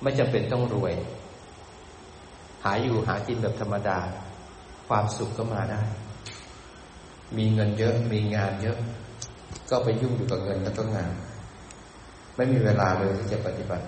[0.02, 0.94] ไม่จำเป็นต้องรวย
[2.64, 3.98] หาอยู่หากินแบบธรรมดา
[4.88, 5.82] ความสุขก็มาได้
[7.36, 8.78] มีเงินเยอะมีงานเยอะ
[9.70, 11.12] ก็ไปยุ่งอยู่กับเงินแล้วก็งาน
[12.36, 13.84] ไม่มีเวลาเลยที่จะปฏิบัติ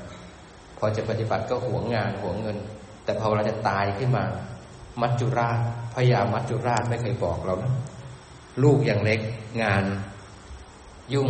[0.78, 2.56] พอจะปฏิบัติก็หวงงานหวงเงิน
[3.04, 4.24] แต่พอเราจะตายขึ้นมา
[5.02, 5.58] มัจจุราช
[5.94, 7.72] พยามัจจุราชไม่เคยบอกเรานะ
[8.62, 9.20] ลูกอย่างเล็ก
[9.62, 9.84] งาน
[11.14, 11.28] ยุ่ง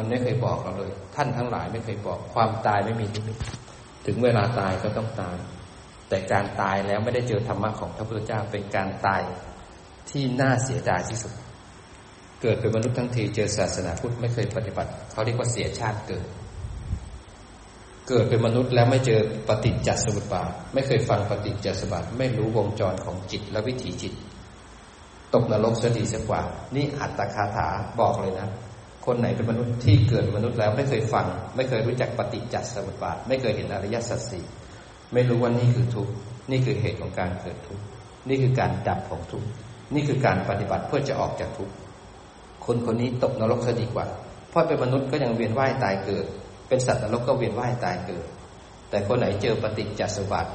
[0.00, 3.32] มันไม่เคยบอกเราเลย ท่านทั้งหลายไม่เคยบอกความตายไม่มีที่มิ
[4.06, 5.36] ถึงเวลาตายก็ต้องตาย
[6.08, 9.22] แต่การตายแล้วไม่ได้เจอธรรมะของพระพุทธเจ้าเป็นการตาย
[10.10, 11.32] ที่น่าเสียดายที่สุด
[12.42, 16.26] เกิดเป็นมนุษย์ทั้งทีเจอศาสนาพุทธไม่เคยปฏิบัติเขาเรียกว่าเสียชาติเกิด
[18.08, 24.14] เกิดเป็นมนุษย์แล้วไม่เจอปฏิจจสมุปบาทไม่เคยฟังปฏิจจสมุปบาทไม่รู้วงจรของจิตและวิถีจิต
[25.34, 26.42] ตกนรกเสียดีเสียกว่า
[26.74, 27.68] นี่อัตตคาถา
[28.00, 28.48] บอกเลยนะ
[29.06, 34.44] คนไหนเป็นมนุษย์ที่เกิดมนุษย์แล้วไม่เคยฟัง ไม่เคยรู้จักปฏิจจสมุปบาท ไม่เคยเห็นอริยสัจสี่
[35.12, 36.12] ไม่รู้ว่านี่คือทุกข์
[36.50, 37.84] นี่คือเหตุของการเกิดทุกข์
[38.28, 39.48] นี่คือการดับของทุกข์
[39.94, 41.74] นี่คือการปฏิบัติเพื่อจะออกจากทุกข์
[42.66, 44.06] คนคนนี้ตกนรกซะดีกว่า
[44.50, 46.26] เพราะเป็นมนุษย์ก็ยังเวียนว่ายตายเกิด
[46.68, 48.24] เป็นสัตว์นรกก็เวียนว่ายตายเกิด
[48.90, 50.46] แต่คนไหนเจอปฏิจจสมุปบาท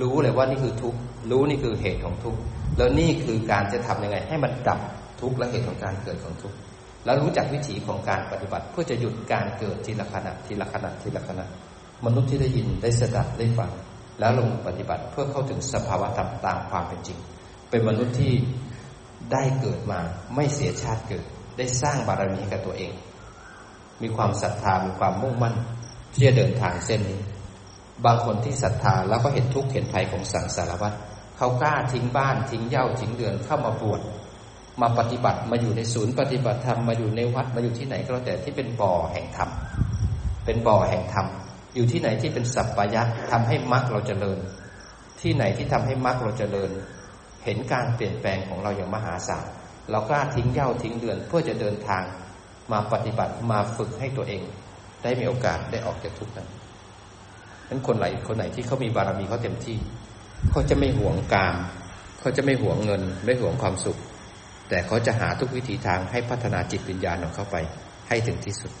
[0.00, 0.98] รู้เลยว่านี่คือทุกข์
[1.30, 2.38] รู้นี่คือเหตุของทุกข์
[2.76, 4.80] แล้วนี่คือการจะทํำยังไง ให้มันดับ
[5.20, 6.56] ทุกข์และเหตุของการเกิดของทุกข์
[7.04, 11.46] แล้วรู้จักวิถีของการปฏิบัติ เพื่อจะหยุดการเกิดทีละขณะทีละขณะทีละขณะ
[12.04, 13.70] มนุษย์ที่ได้ยินได้สดับได้ฟัง
[14.20, 17.18] แล้วลงปฏิบัติเพื่อเข้าถึงสภาวะธรรมตามความเป็นจริง
[17.70, 18.34] เป็นมนุษย์ที่
[19.32, 20.00] ได้เกิดมา
[20.34, 21.24] ไม่เสียชาติเกิด
[21.58, 22.92] ได้สร้างบารมีกับตัวเอง
[24.02, 25.54] มีความศรัทธามีความมุ่งมั่น
[26.12, 27.20] ที่จะเดินทางเส้นนี้
[28.04, 30.92] บางคนที่ศรัทธาแล้วก็เห็นทุกข์เห็นภัยของสังสารวัฏ
[31.38, 34.00] เขากล้าทิ้งบ้านทิ้งเย่าทิ้งเดือนเข้ามาบวช
[34.80, 39.50] มาปฏิบัติมาอยู่ในศูนย์ปฏิบัติธรรมมาอยู่ในวัดมาอยู่ที่ไหนก็แล้วแต่ที่เป็นบ่อแห่งธรรม
[40.44, 41.26] เป็นบ่อแห่งธรรม
[41.74, 44.38] อยู่ที่ไหนที่เป็นสัพพยะทำให้มรรคเราจเจริญ
[45.20, 46.70] ที่ไหนที่ทำให้มรรคเราจเจริญ
[47.44, 49.46] เห็นการเปลี่ยนแปลงของเราอย่างมหาศาล
[49.90, 52.02] เรากล้าทิ้งเย่าทิ้งเดือนเพื่อจะเดินทาง
[52.72, 54.42] มาปฏิบัติมาฝึกให้ตัวเอง
[55.02, 56.48] ได้มีโอกาสได้ออกจากทุกข์นั้น
[57.68, 59.78] นั้นคนไหนคนไหนที่เขามีบารมีเขาเต็มที่
[60.50, 61.56] เขาจะไม่หวงกาม
[62.20, 63.98] เขาจะไม่หวงเงิน ไม่หวงความสุข
[64.68, 67.56] แต่เขาจะหาทุกวิถีทางให้พัฒนาจิตวิญญาณของเขาไป
[68.08, 68.72] ให้ถึงที่สุด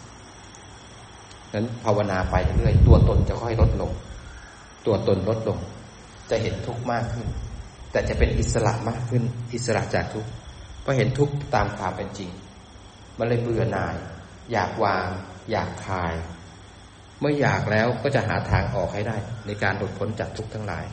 [1.54, 3.92] นั้นภาวนาไปเรื่อยตัวตนจะค่อยลดลง
[4.86, 5.58] ตัวตนลดลง
[6.30, 7.26] จะเห็นทุกข์มากขึ้น
[7.92, 9.22] แต่จะเป็นอิสระมากขึ้น
[9.54, 10.30] อิสระจากทุกข์
[10.82, 12.30] เพราะเห็นทุกข์ตามความเป็นจริง
[13.18, 13.94] มันเลยเบื่อหน่าย
[14.52, 15.08] อยากวาง
[15.50, 16.14] อยากคลาย
[17.20, 20.84] เมื่ออยากแล้วก็จะหาทางออกให้ได้ ในการหลุดพ้นจากทุกข์ทั้งหลาย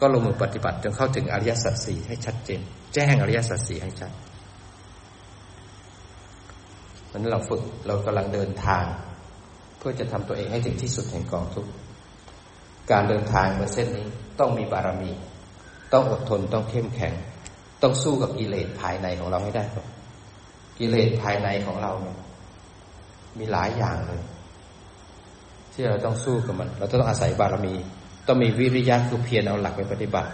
[0.00, 2.60] ก็ลงมือปฏิบัติจนเข้าถึงอริยสัจสี่ให้ชัดเจน
[2.94, 4.12] แจ้งอริยสัจสี่ให้ชัด
[7.10, 8.84] วันนี้เราฝึกเรากำลังเดินทาง
[9.78, 11.70] เพื่อจะทำตัวเองให้ถึงที่สุดแห่งกองทุกข์
[12.90, 14.06] การเดินทางบนเส้นนี้
[14.40, 15.10] ต้องมีบารมี
[15.92, 17.12] ต้องอดทนต้องเข้มแข็ง
[17.82, 19.88] ต้องสู้กับกิเลสภายในของเราให้ได้ก่อน
[20.78, 22.16] กิเลสภายในของเราเนี่ย
[23.38, 24.22] มีหลายอย่างเลย
[25.72, 27.74] ที่เราต้องสู้กับมัน เราต้องอาศัยบารมี
[28.26, 30.30] ต้องมีวิริยะคือเพียรเอาหลักไปปฏิบัติ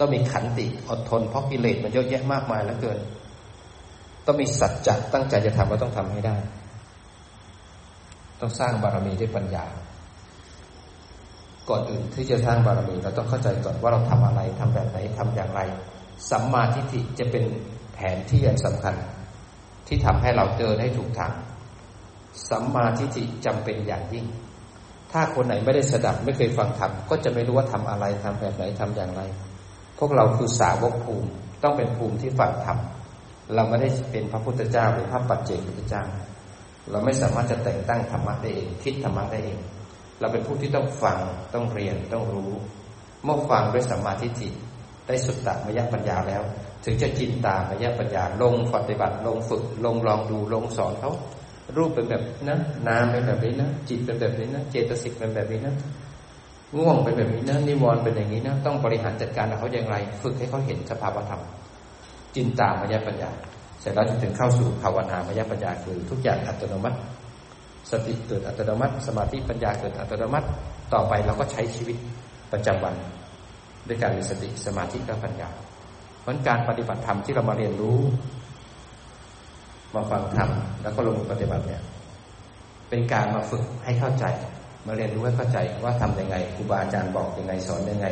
[0.00, 2.98] ต้องมีขันติอดทนเพราะกิเลสมันเยอะแยะมากมายเหลือเกิน
[4.26, 6.36] ต้องมีสัจจะตั้งใจจะทำก็ต้องทำให้ได้
[8.40, 9.64] ต้องสร้างบารมีด้วยปัญญา
[11.68, 15.60] ก่อนอื่นที่จะสร้างบารมีเราต้องเข้าใจก่อนว่าเราทำอะไรทำแบบไหนทำอย่างไร
[16.30, 17.44] สัมมาทิฏฐิจะเป็น
[17.94, 18.94] แผนที่อันสำคัญ
[19.86, 21.32] ที่ทำให้เราเดินให้ถูกทาง
[22.50, 24.26] สัมมาทิฏฐิจำเป็นอย่างยิ่ง
[25.12, 29.22] ถ้าคนไหนไม่ได้สดับไม่เคยฟังธรรมก็จะไม่รู้ว่าทำอะไรทำแบบไหนทำอย่างไร
[30.00, 31.28] พวกเราคือสาวกภูมิ
[31.62, 32.78] ต้องเป็นภูมิที่ฝังธรรม
[33.54, 36.02] เราไม่ได้เป็นพระพุทธเจ้าหรือพระปัจเจกพุทธเจ้า
[36.90, 39.58] เราไม่สามารถจะแต่งตั้งธรรมะได้เอง คิดธรรมะได้เอง
[40.20, 41.18] เราเป็นผู้ที่ต้องฟัง
[41.54, 42.52] ต้องเรียนต้องรู้
[43.24, 44.48] เมื่อฟังด้วยสัมมาทิฏฐิ
[45.06, 46.42] ได้สุดตมยปัญญาแล้ว
[46.84, 51.12] ถึงจะจินตามยปัญญาลงปฏิบัติลงฝึก ลงลองดูลงสอนเขา
[51.76, 52.58] รูปเป็นแบบนะ
[52.88, 55.74] นามเป็นแบบนี้นะจิตเป็นแบบนี้นะเจตสิกเป็นแบบนี้นะ
[56.78, 61.42] ง่วงเป็นแบบนี้นะนิวรณ์เป็นอย่างนี้นะต้องบริหารจัดการเขาอย่างไร ฝึกให้เขาเห็นสภาวธรรม
[62.34, 63.30] จินตามยปัญญา
[63.80, 66.98] เสร็จแล้วถึงเข้าสู่ภาวนามยปัญญาคือทุกอย่างอัตโนมัติ
[67.90, 70.46] สติเกิดอัตโนมัติ สมาธิปัญญาเกิดอัตโนมัติ
[70.92, 71.96] ต่อไปเราก็ใช้ชีวิต
[72.52, 72.94] ประจำวัน
[73.88, 75.48] ด้วยการมีสติสมาธิและปัญญา
[76.20, 77.98] เพราะการปฏิบัติธรรมที่เรามาเรียนรู้
[79.94, 80.50] มาฟังธรรม
[80.82, 81.82] แล้วก็ลงมือปฏิบัติเนี่ย
[82.88, 84.24] เป็นการมาฝึกให้เข้าใจ
[84.86, 88.06] มาเรียนรู้ให้เข้าใจว่าทํำยังไงครูบาอาจารย์บอกยังไงสอนยังไง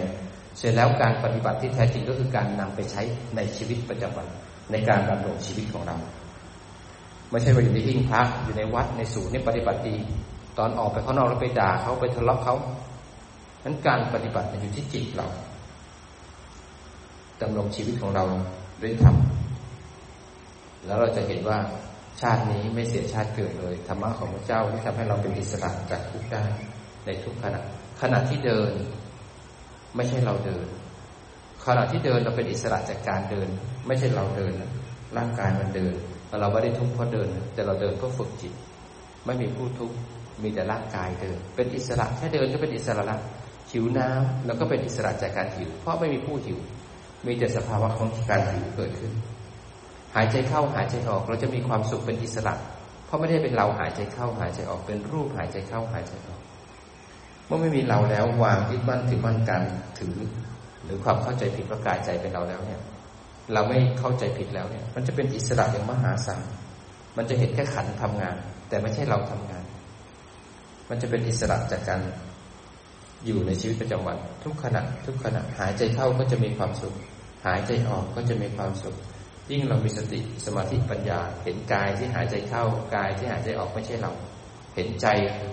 [0.59, 3.02] เสร็จแล้วการปฏิบัติที่แท้จริงก็คือการนำไปใช้
[3.37, 4.26] ในชีวิตประจำวัน
[4.72, 5.96] ในการดำรงชีวิตของเรา
[7.31, 9.96] ไม่ใช่ว่าอยู่ในหิ้งพระอยู่ในวัดในศูนย์นี่ปฏิบัติดี
[10.59, 12.54] ตอนออกไปข้างนอกแล้วไปด่าเขาไปทะเลาะเขา
[13.64, 15.26] นั้นการปฏิบัติอยู่ที่จิตเรา
[17.42, 18.24] ดำรงชีวิตของเรา
[18.83, 19.16] ด้วยธรรม
[20.87, 21.59] แล้วเราจะเห็นว่า
[22.20, 26.44] ชาตินี้ไม่เสียชาติเกิดเลยธรรมะของพระเจ้าที่ทำให้เราเป็นอิสระจากทุกได้
[27.07, 27.61] ในทุกขณะ
[28.02, 28.72] ขณะที่เดิน
[29.96, 30.66] ไม่ใช่เราเดิน
[31.66, 33.48] ขณะที่เดินเราเป็นอิสระจากการเดิน
[33.87, 34.52] ไม่ใช่เราเดิน
[35.16, 35.94] ร่างกายมันเดิน
[36.40, 38.52] เราไม่ได้ทุกข์เพราะเดิน แต่เราเดินก็ฝึกจิต
[39.24, 39.96] ไม่มีผู้ทุกข์
[40.42, 43.18] มีแต่ร่างกายเดิน เป็นอิสระแค่เดินก็เป็นอิสระละ
[43.70, 46.59] หิวน้ำแล้วก็เป็นอิสระจากการหิว เพราะไม่มีผู้หิว
[47.26, 52.54] มีแต่สภาวะของการหิวเกิดขึ้นายใจเข้าหายใจออก เราจะมีความสุขเป็นอิสระ
[53.07, 56.40] เพราะไม่ได้เป็นเราหายใจเข้าหายใจออกเป็นรูปหายใจเข้าหายใจออก
[57.46, 59.62] เมื่อไม่มีเราแล้ววางยึดมั่นถือมั่นการ
[59.98, 60.16] ถือ
[60.85, 62.81] หรือความเข้าใจผิดว่ากายใจเป็นเราแล้วเนี่ย
[63.52, 66.42] เราไม่เข้าใจผิดแล้วเนี่ย มันจะเป็นอิสระอย่างมหาศาล
[67.16, 68.37] มันจะเห็นแค่ขันทำงาน
[68.68, 69.64] แต่ไม่ใช่เราทำงาน
[70.88, 72.00] มันจะเป็นอิสระจากการ
[73.26, 76.94] อยู่ในชีวิตประจำวัน ทุกขณะทุกขณะหายใจเข้าก็จะมีความสุข
[77.46, 78.96] หายใจออกก็จะมีความสุข
[79.50, 82.64] ยิ่งเรามีสติสมาธิปัญญา เห็นกายที่หายใจเข้า
[82.96, 84.12] กายที่หายใจออกไม่ใช่เรา
[84.74, 85.06] เห็นใจ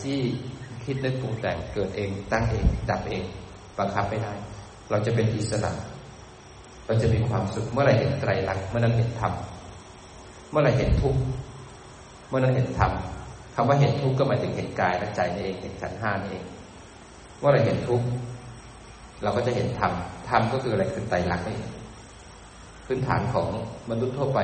[0.03, 0.19] ที่
[0.85, 3.23] คิดนึกปรุงแต่งเกิดเอง ตั้งเองดับเอง
[3.77, 4.33] บังคับไม่ได้
[4.91, 5.71] เราจะเป็นอิสระ
[6.87, 9.33] เราจะมีความสุขเมื่อไรเห็นไตรลักษณ์เมื่อนั้นเห็นธรรม
[10.49, 11.21] เมื่อไรเห็นทุกข์
[12.27, 12.91] เมื่อนั้นเห็นธรรม
[13.55, 16.45] คำว่าเห็นทุกข์ก็หมายถึงเห็นกายและใจนี่เองเห็นขันห้านี่เอง
[17.39, 18.07] เมื่อไรเห็นทุกข์
[19.23, 19.91] เราก็จะเห็นธรรม
[20.29, 21.57] ธรรมก็คืออะไรคือไตรลักษณ์นี่
[22.85, 23.47] พื้นฐานของ
[23.91, 24.39] มนุษย์ทั่วไป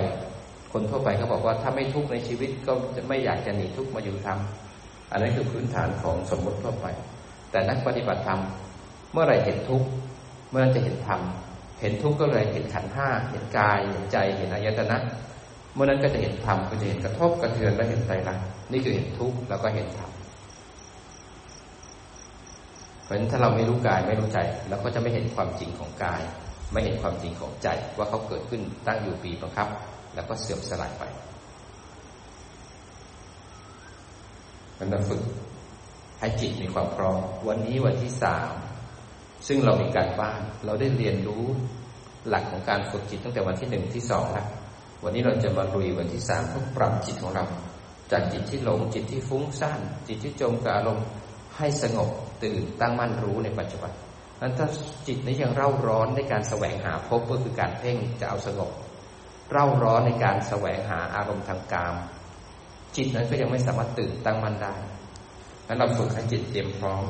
[0.74, 6.88] คนทั่วไปเขาบอกว่าถ้าไม่ทุกข์ในชีวิตก็จะไม่อยากจะหนีทุกข์มาอยู่ทำอันนั้นคือพื้นฐานของสมมติทั่วไป
[7.52, 8.42] แต่นักปฏิบัติธรรม
[9.14, 9.88] เมื่อไรเห็นทุกข์
[10.50, 11.22] เมื่อนั้นจะเห็นธรรม
[11.82, 14.98] เห็นทุกข์ก็เลยเห็นขันห้าเห็นกายเห็นใจเห็นอายตนะ
[15.74, 18.40] เมื่อนั้นก็จะเห็นธรรมก็จะเห็นกระทบกระเทือนและเห็นใจรัก
[18.72, 20.12] นี่คือเห็นทุกข์แล้วก็เห็นธรรม
[23.04, 26.22] เพราะฉะนั้นถ้าเราไม่รู้กายไม่รู้ใจเราก็จะไม่เห็นความจริงของกาย
[26.72, 29.68] ไม่เห็นความจริงของใจว่าเขาเกิดขึ้นตั้งอยู่ปีบังคับ
[30.16, 31.04] แล้วก็เสื่อมสลายไป
[34.78, 35.22] มันมาฝึก
[36.20, 38.54] ให้จิตมีความพร้อมวันนี้วันที่สาม
[39.48, 41.46] ซึ่งเรามีการบ้าน เราได้เรียนรู้
[42.28, 44.48] หลักของการฝึกจิตตั้งแต่วันที่หนึ่งที่สองแล้ว
[45.04, 47.46] วันนี้เราจะมาลุยวันที่สามเพื่อปรับจิตของเรา
[48.12, 51.06] จากจิตที่หลงจิตที่ฟุ้งซ่านจิตที่จมกับอารมณ์
[51.58, 52.10] ให้สงบ
[52.44, 53.92] ตื่นตั้งมั่นรู้ในปัจจุบัน
[54.42, 54.68] นั้นถ้า
[55.08, 58.72] จิตนี้ยังเร่าร้อนในการแสวงหาพบก็คือการเพ่งจะเอาสงบ
[59.52, 61.96] เร่าร้อนในการแสวงหาอารมณ์ทางกาม
[62.96, 64.74] จิตนั้นก็ยังไม่สามารถตื่นตั้งมั่นได้
[65.68, 67.04] งั้นเราฝึกให้จิตเตรียมพร้อม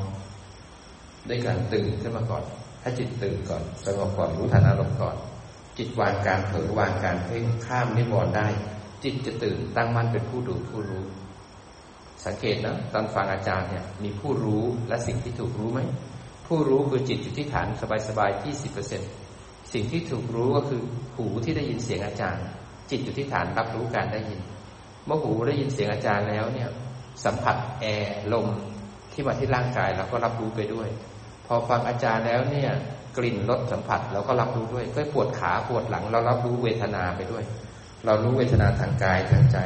[1.28, 2.44] ด้วยการตื่นขึ้นมาก่อน
[2.82, 5.16] ให้จิตตื่นก่อนสงบก่อนรู้ทันอารมณ์ก่อน
[5.78, 8.48] จิตวางการเผลอวางการเพ่งข้ามนิวรณ์ได้
[9.04, 11.04] จิตจะตื่นตั้งมั่นเป็นผู้ดูผู้รู้
[12.26, 15.80] สังเกตนะตอนฟังอาจารย์เนี่ยมีผู้รู้และสิ่งที่ถูกรู้ไหม
[16.46, 17.66] ผู้รู้คือจิตอยู่ที่ฐาน
[18.08, 19.02] สบายๆยี่สิบเปอร์เซ็น
[19.72, 20.82] สิ่งที่ถูกรู้ก็คือ
[21.16, 22.44] หูที่ได้ยินเสียงอาจารย์
[22.90, 24.40] จิตอยู่ที่ฐานรับรู้การได้ยิน
[25.06, 26.68] เมื่อหูได้ยินเสียงอาจารย์แล้วเนี่ย
[27.24, 28.46] สัมผัสแอร์ลม
[29.12, 30.88] ที่มาที่ร่างกายเราก็รับรู้ไปด้วย
[31.46, 32.70] พอฟังอาจารย์แล้วเนี่ย
[33.16, 37.44] กลิ่นรสสัมผัสเราก็รับรู้ด้วยก็ปวดขาปวดหลัง เรารับรู้เวทนาไปด้วย
[38.04, 39.58] เรารู้เวทนาทางกายทางใจ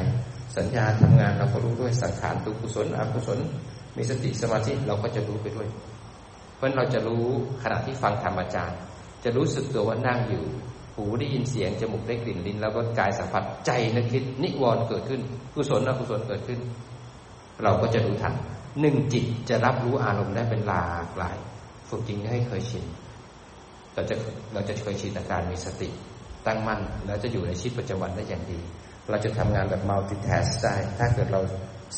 [0.57, 3.39] สัญญาทำงานเราก็รู้ด้วยสังขารตุกุศลอกุศล
[3.97, 5.69] มีสติสมาธิเราก็จะรู้ไปด้วย
[6.57, 7.27] เพราะเราจะรู้
[7.63, 8.79] ขณะที่ฟังธรรมอาจารย์
[9.25, 10.45] จะรู้สึกตัวว่านั่งอยู่
[10.97, 15.21] หูได้ยินเสียง จมูกได้กลิ่นลิ้น แล้วก็กายสัมผัสใจนึกคิดนิวรณ์เกิดขึ้น
[15.55, 16.61] กุศลอกุศลเกิดขึ้น
[17.63, 18.35] เราก็จะรู้ทัน
[18.81, 21.37] หนึ่งจิตจะรับรู้อารมณ์ได้เป็นหลากหลาย
[21.89, 22.85] ฝึกจริงให้เคยชิน
[23.95, 24.15] เราจะ
[24.53, 25.89] เราจะเคยชินอาการมีสติ
[26.47, 28.61] ตั้งมั่นแล้วจะอยู่ในชีวิตประจำวันได้อย่างดี
[29.11, 31.41] เราจะทำงานแบบ multitask ได้ถ้าเกิดเรา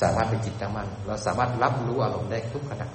[0.01, 2.89] สามารถเป็นจิตตั้งมั่นเราสามารถรับรู้อารมณ์ได้ทุกขณะ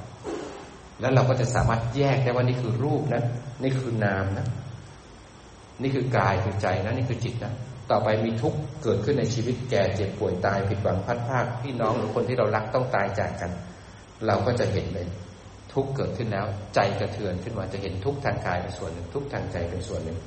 [1.03, 3.23] แล้วเราก็จะสามารถแยกได้ว่านี่คือรูปนะ
[3.63, 4.47] นี่คือนามนะ
[5.81, 7.53] นี่คือกายคือใจนะ นี่คือจิตนะ
[7.91, 13.51] ต่อไปมีทุกข์เกิดขึ้นในชีวิตแก่เจ็บป่วยตายผิดหวังพัดพากพี่น้องหรือคนที่เรารักต้องตายจากกัน
[14.27, 15.07] เราก็จะเห็นเลย
[15.73, 20.17] ทุกข์เกิดขึ้นแล้ว ใจกระเทือนขึ้นมาจะเห็นทุกข์ทางกายเป็นส่วนหนึ่ง ทุกข์ทางใจเป็นส่วนหนึ่ง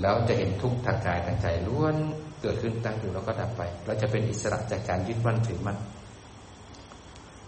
[0.00, 1.96] แล้วจะเห็นทุกข์ทางกายทางใจล้วน
[2.42, 5.78] เกิดขึ้นตั้งอยู่แล้วก็ดับไป เราจะเป็นอิสระจากการยึดมั่นถือมั่น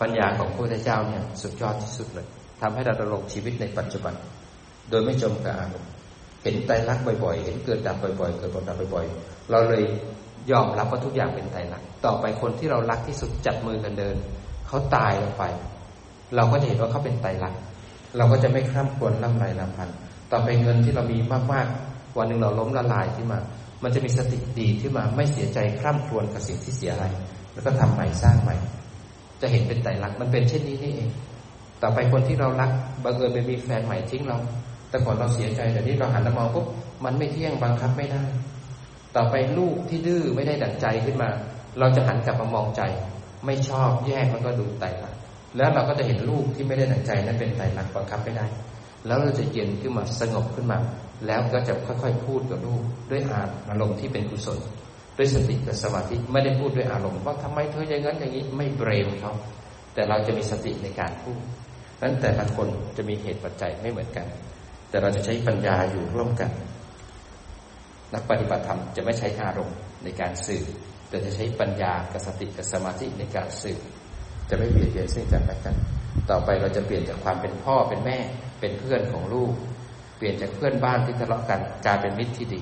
[0.03, 2.27] ปัญญาของพระพุทธเจ้าเนี่ยสุดยอดที่สุดเลย
[2.61, 4.15] ทำให้เราดำรงชีวิตในปัจจุบัน
[4.91, 5.91] โดยไม่จมกับอารมณ์
[6.43, 9.85] เห็นไตรลักษณ์บ่อยๆ เห็นเกิดดับบ่อยๆ เกิดดับบ่อยๆ เราเลย
[10.51, 14.17] ยอมรับว่าทุกอย่างเป็นไตรลักษณ์ต่อไปคนที่เรารักที่สุดจับมือกันเดิน
[14.67, 15.45] เขาตายลงไป
[16.37, 17.61] เราก็จะเห็นว่าเขาเป็นไตรลักษณ์
[18.17, 19.89] เราก็จะไม่ข้ามควรล่ำไรลำพัน
[20.33, 21.19] ต่อไปเงินที่เรามี
[21.53, 23.39] มากๆ วันหนึ่งเราล้มละลายขึ้นมา
[23.83, 27.07] มันจะมีสติดีขึ้นมาไม่เสียใจคร่ำครวญกับสิ่งที่เสียอะไร
[27.53, 28.57] แล้วก็ทำใหม่สร้างใหม่
[29.43, 31.11] จะเห็นเป็นไตรลักษณ์มันเป็นเช่นนี้นี่เอง
[31.83, 32.71] ต่อไปคนที่เรารัก
[33.05, 34.39] บังเอิญไปมีแฟนใหม่ทิ้งเรา
[34.91, 36.67] แต่ก่อนเราเสียใจแต่นี้เราหันมามองปุ๊บ
[37.05, 38.23] มันไม่เที่ยงบังคับไม่ได้
[39.17, 41.29] ต่อไปลูกที่ดื้อไม่ได้ดั่งใจขึ้นมา
[41.79, 42.83] เราจะหันกลับมามองใจ
[43.47, 45.19] ไม่ชอบแยกมันก็ดูไตรลักษณ์
[45.57, 48.47] แล้วเราก็จะเห็นลูกที่ไม่ได้ดั่งใจนั้นเป็นไตรลักษณ์บังคับไม่ได้
[49.07, 50.79] แล้วเราจะเย็นขึ้นมาสงบขึ้นมา
[51.27, 53.23] แล้วก็จะค่อยๆ พูดกับลูกด้วย
[53.69, 54.59] อารมณ์ที่เป็นกุศล
[55.17, 59.33] ด้วยสติกับสมาธิไม่ได้พูดด้วยอารมณ์ว่าทำไมเธออย่างนั้นอย่างนี้ไม่เบรมเขา
[59.95, 61.39] แต่เราจะมีสติในการพูด
[62.03, 64.27] นั้นแต่ละคนจะมีเหตุปัจจัยไม่เหมือนกัน
[64.91, 66.51] แต่เราจะใช้ปัญญาอยู่ร่วมกัน
[68.15, 70.63] นักปฏิบัติธรรมจะไม่ใช้อารมณ์ในการสื่อ
[71.09, 73.79] แต่จะใช้ปัญญากับสติกับสมาธิในการสื่อ
[74.49, 75.77] จะไม่เบียดเบียนซึ่งกันและกัน
[76.31, 78.19] ต่อไปเราจะเปลี่ยนจากความเป็นพ่อเป็นแม่
[78.61, 79.53] เป็นเพื่อนของลูก
[80.17, 82.61] เปลี่ยนจากเพื่อนบ้านที่ทะเลาะกันกลายเป็นมิตรที่ดี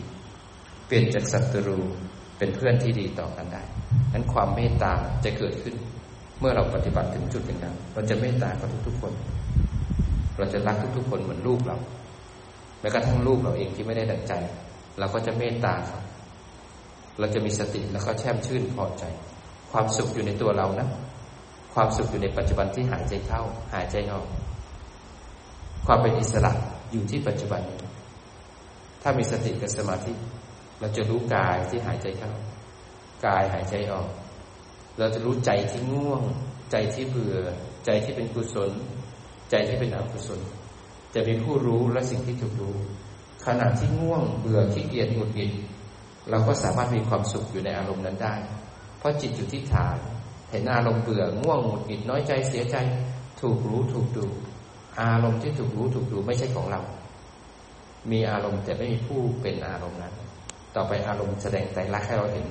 [0.87, 1.79] เปลี่ยนจากศัตรู
[2.41, 3.63] เป็นเพื่อนที่ดีต่อกันได้
[4.13, 4.93] นั้นความเมตตา
[5.25, 5.75] จะเกิดขึ้น
[6.41, 9.13] เมื่อเราปฏิบัติถึงจุดหนึ่งนั้น เราจะเมตตากับทุกๆคน
[10.39, 11.77] เราจะรักทุกๆคนเหมือนลูกเรา
[12.81, 14.33] แม้กระทั่งลูกเราเองที่ไม่ได้ดังใจ
[14.99, 16.01] เราก็จะเมตตาเขา
[17.19, 19.05] เราจะมีสติแล้วก็แช่มชื่นพอใจ
[19.71, 20.89] ความสุขอยู่ในตัวเรานะ
[21.75, 23.41] ความสุขอยู่ในปัจจุบันที่หายใจเข้า
[23.75, 24.27] หายใจออก
[25.87, 26.53] ความเป็นอิสระ
[26.93, 27.63] อยู่ที่ปัจจุบัน
[29.03, 30.13] ถ้ามีสติกับสมาธิ
[30.81, 32.33] เราจะรู้กายที่หายใจเข้า
[33.27, 34.09] กายหายใจออก
[34.99, 36.23] เราจะรู้ใจที่ง่วง
[36.71, 37.37] ใจที่เบื่อ
[37.85, 38.71] ใจที่เป็นกุศล
[39.51, 40.41] ใจที่เป็นอกุศล
[41.15, 42.77] จะมีผู้รู้และสิ่งที่ถูกรู้
[43.47, 45.53] ขณะที่ง่วงเบื่อขี้เกียจหงุดหงิด
[46.31, 48.35] เราก็สามารถมีความสุขอยู่ในอารมณ์นั้นได้
[48.99, 49.97] เพราะจิตอยู่ที่ฐาน
[50.51, 52.77] เห็นอารมณ์เบื่อง่วงหงุดหงิดน้อยใจเสียใจ
[53.41, 54.27] ถูกรู้ถูกดู
[55.01, 56.81] อารมณ์ที่ถูกรู้ถูกดูไม่ใช่ของเรา
[58.11, 60.15] มีอารมณ์แต่ไม่มีผู้เป็นอารมณ์นั้น
[60.77, 62.47] ต่อไปอารมณ์แสดงใจรักให้เราเห็น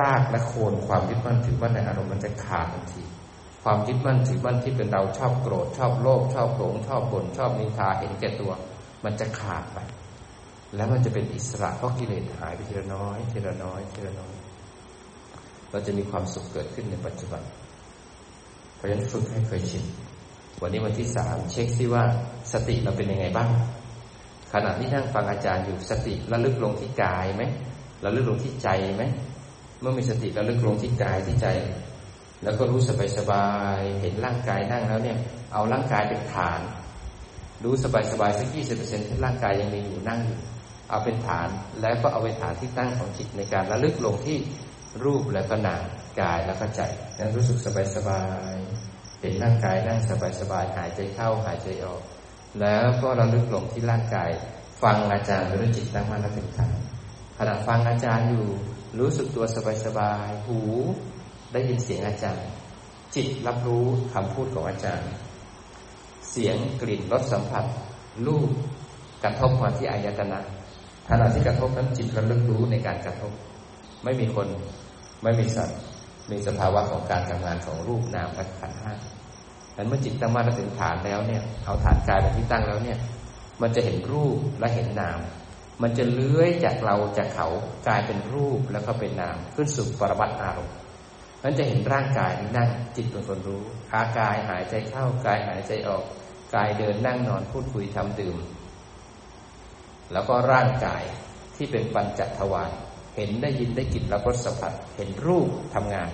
[0.00, 3.02] รากและโคนความยึดมั่นถือมั่นในอารมณ์มันจะขาดทันที
[3.62, 8.52] ความยึดมั่นถือมั่นที่เป็นเราชอบโกรธ ชอบโลภชอบหลงชอบบ่นชอบนินทาเห็นแก่ตัว
[9.04, 9.78] มันจะขาดไป
[10.74, 14.34] แล้วมันจะเป็นอิสระเพราะกิเลสหายไปทีละน้อยทีละน้อยทีละน้อย
[15.70, 17.42] เราจะมีความสุขเกิดขึ้นในปัจจุบัน
[18.76, 19.84] เพราะฉะนั้นฝึกให้เคยชิน
[20.62, 22.04] วันนี้วันที่สามเช็คซิว่า
[22.52, 23.48] สติเราเป็นยังไงบ้าง
[24.52, 27.42] ขณะที่นั่งฟังอาจารย์อยู่สติระลึกลงที่กายไหม
[28.04, 29.02] ระลึกลงที่ใจไหม
[29.80, 31.48] เมื่อมีสติระลึกลงที่กายที่ใจ
[32.42, 33.46] แล้วก็รู้สบายสบา
[33.78, 35.18] ยเห็นร่างกายนั่งแล้วเนี่ย
[35.52, 36.60] เอาร่างกายเป็นฐาน
[37.64, 40.38] รู้สบายสบายสักยี่สิบเปอร์เซ็นต์ที่ร่างกายยังมีอยู่นั่งอยู่
[40.90, 41.48] เอาเป็นฐาน
[41.80, 44.38] แล้วก็เอาเป็นฐานที่ตั้งของจิตในการระลึกลงที่
[45.04, 45.82] รูปแล้วก็นาม
[46.20, 46.82] กายแล้วก็ใจ
[47.18, 48.22] นั้นรู้สึกสบายสบา
[48.54, 48.56] ย
[49.20, 52.02] เห็นร่างกายนั่งสบายสบายหายใจเข้าหายใจออก
[52.60, 54.30] แล้วก็ระลึกหลงที่ร่างกาย
[54.82, 56.70] ฟังอาจารย์ด้วยจิตตั้งมั่นและถึงขัน
[57.38, 58.46] ขณะฟังอาจารย์อยู่
[58.98, 59.44] รู้สึกตัว
[59.86, 60.60] สบายๆ หู
[61.52, 62.46] ได้ยินเสียงอาจารย์
[63.14, 65.10] จิตรับรู้คำพูดของอาจารย์
[66.30, 67.64] เสียงกลิ่นรสสัมผัส
[68.26, 68.50] รูป
[69.24, 70.40] กระทบมาที่อายตนะ
[71.08, 73.32] ขณะที่กระทบนั้นจิตระลึกรู้ในการกระทบ
[74.04, 74.48] ไม่มีคน
[75.22, 75.78] ไม่มีสัตว์
[76.30, 78.94] มีสภาวะของการทำงานของรูปนามและขันธ์ห้า
[79.76, 82.98] นั้นเมื่อจิตตั้งมั่นถึงฐานแล้วเนี่ย เอาฐานกายเป็นที่ตั้งแล้วเนี่ย
[83.62, 85.18] มันจะเห็นรูปและเห็นนาม
[85.82, 87.48] มันจะเลื้อยจากเราจากเขา
[87.86, 90.76] กลายเป็นรูปแล้วก็เป็นนาม ขึ้นสู่ปรบัตอารมณ์
[91.42, 93.62] นั้นจะเห็นร่างกายนี้นั่งจิตเป็นคนรู้
[93.94, 96.02] อากายหายใจเข้ากายหายใจออก
[96.54, 98.36] กายเดินนั่งนอนพูดคุยทำดื่ม
[100.12, 101.02] แล้วก็ร่างกาย
[101.56, 102.70] ที่เป็นปัญจทวาร
[103.16, 106.08] เห็นได้ยินได้กลิ่นรับรสสัมผัส เห็นรูปทำงาน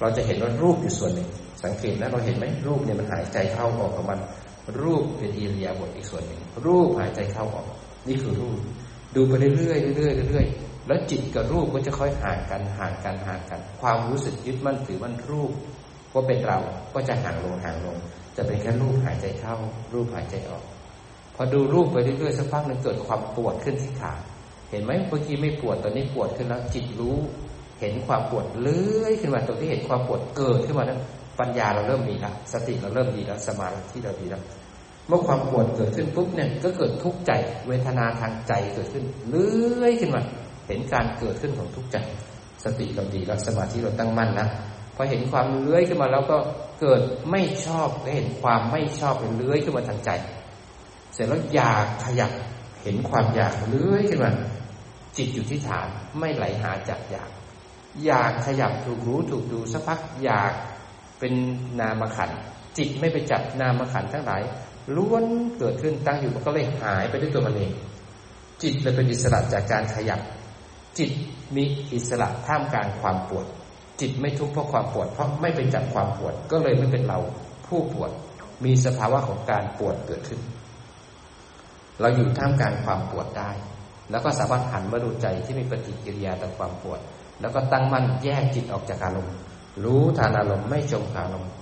[0.00, 1.30] เราจะเห็นว่ารูปอยู่ส่วนหนึ่ง
[1.64, 4.20] สังเกตนะเราเห็นไหมรูปเนี่ยมันหายใจเข้าออกของมัน
[4.82, 7.66] รูปเป็นอิริยาบถอีกส่วนหนึ่งรูปหายใจเข้าออก
[8.08, 8.58] นี่คือรูป
[9.14, 15.50] ดูไปเรื่อยๆเรื่อยๆเรื่อยๆแล้วจิตกับรูปก็จะค่อยห่างกันห่างกันห่างกัน ความรู้สึกยึดมั่นถือมั่นรูป
[16.12, 16.58] ว่าเป็นเรา
[16.94, 17.96] ก็จะห่างลงห่างลง
[18.36, 19.54] จะเป็นแค่รูปหายใจเข้า
[19.94, 20.64] รูปหายใจออก
[21.34, 24.12] พอดูรูปไปเรื่อยๆสักพักหนึ่งเกิดความปวดขึ้นที่ขา
[24.70, 27.16] เห็นไหมเมื่อกี้ไม่ปวดตอนนี้ปวดขึ้นแล้วจิตรู้
[27.80, 31.00] เห็นความปวดเลื้อยขึ้นมาตรงที่เห็นความปวดเกิดขึ้นมานั้น
[31.40, 34.42] ปัญญาเราเริ่มมีแล้วสติเราเริ่มดีแล้วสมาธิเราดีแล้ว
[35.08, 37.32] เมื่อความปวดเกิดขึ้นปุ๊บเนี่ยก็เกิดทุกข์ใจ
[37.68, 40.22] เวทนาทางใจเกิดขึ้นเลื้อยขึ้นมา
[40.66, 41.96] เห็นการเกิดขึ้นของทุกข์ใจ
[42.64, 44.48] สติเราดีแล้วสมาธิเราตั้งมั่นนะ
[44.96, 46.36] พอเห็นความเลื้อยขึ้นมาแล้วก็
[46.80, 50.10] เกิดไม่ชอบก็เห็นความไม่ชอบเป็นเลื้อยขึ้นมาทางใจ
[51.14, 52.32] เสร็จแล้วอยากขยับ
[52.82, 54.30] เห็นความอยากเลื้อยขึ้นมา
[55.16, 57.30] จิตอยู่ที่ฐานไม่ไหลหาจากอยาก
[58.06, 60.52] อยากขยับถูกรู้ถูกดูสักพักอยาก
[61.18, 61.32] เป็น
[61.80, 62.30] นามขัน
[62.78, 64.42] จิตไม่ไปจับนามขันทั้งหลาย
[64.96, 65.24] ล้วน
[65.58, 67.70] เกิดขึ้นตั้งอยู่มันก็เลยหายไปด้วยตัวมันเอง
[68.62, 70.20] จิตเลยเป็นอิสระจากการขยับ
[70.98, 71.10] จิต
[71.56, 73.46] มีอิสระท่ามกลางความปวด
[74.00, 77.18] จิตไม่ทุกข์เพราะความปวด เพราะไม่ไปจับความปวด ก็เลยไม่เป็นเรา
[77.66, 78.10] ผู้ปวด
[78.64, 80.40] มีสภาวะของการปวดเกิดขึ้น
[82.00, 83.50] เราอยู่ท่ามกลางความปวดได้
[84.10, 87.00] แล้วก็สามารถหันมาดูใจที่มีปฏิกิริยาต่อความปวด
[87.40, 89.36] แล้วก็ตั้งมั่นแยกจิตออกจากอารมณ์
[89.84, 91.52] รู้ทานอารมณ์ไม่จมอารมณ์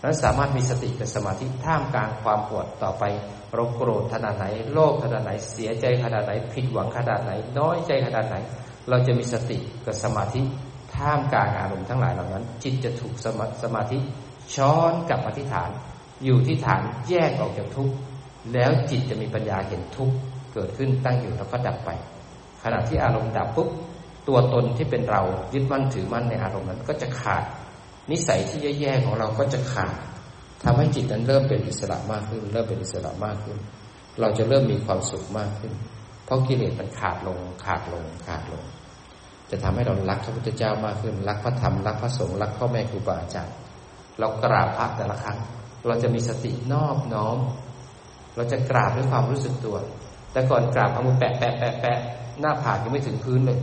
[0.00, 3.04] แล้วสามารถมีสติกับสมาธิท่ามกลางความปวดต่อไป
[3.54, 8.36] เราโกรธขนาดไหนโลภขนาดไหนเสียใจขนาดไหน ผิดหวังขนาดไหน น้อยใจขนาดไหน
[8.88, 10.42] เราจะมีสติกับสมาธิ
[10.94, 13.98] ท่ามกลางอารมณ์ทั้งหลายเหล่านั้น จิตจะถูกสมาสมาธิ
[14.54, 15.70] ช้อนกลับมาที่ฐาน
[16.24, 17.94] อยู่ที่ฐานแยกออกจากทุกข์
[18.52, 20.14] แล้วจิตจะมีปัญญาเห็นทุกข์
[20.52, 21.90] เกิดขึ้นตั้งอยู่แล้วก็ดับไป
[22.62, 23.68] ขณะที่อารมณ์ดับปุ๊บ
[24.28, 25.22] ตัวตนที่เป็นเรา
[25.54, 27.44] ยึดมั่นถือมั่นในอารมณ์นั้นก็จะขาด
[28.10, 29.96] นิสัยที่แย่ๆของเราก็จะขาด
[30.64, 33.58] ทำให้จิตนั้นเริ่มเป็นอิสระมากขึ้น เริ่มเป็นอิสระมากขึ้น
[34.20, 35.72] เราจะเริ่มมีความสุขมากขึ้น
[36.24, 38.64] เพราะกิเลสมันขาดลง ขาดลง ขาดลง
[39.50, 43.54] จะทำให้เรารักพระพุทธเจ้ามากขึ้น รักพระธรรม รักพระสงฆ์ รักพ่อแม่ครูบาอาจารย์
[44.18, 45.38] เรากราบพระแต่ละครั้ง
[45.86, 47.38] เราจะมีสตินอบน้อม
[48.36, 49.76] เราจะกราบด้วยความรู้สึกตัว
[50.32, 51.98] แต่ก่อนกราบเอามือแปะแปะแปะแปะ
[52.40, 53.58] หน้าผากยังไม่ถึงพื้นเลย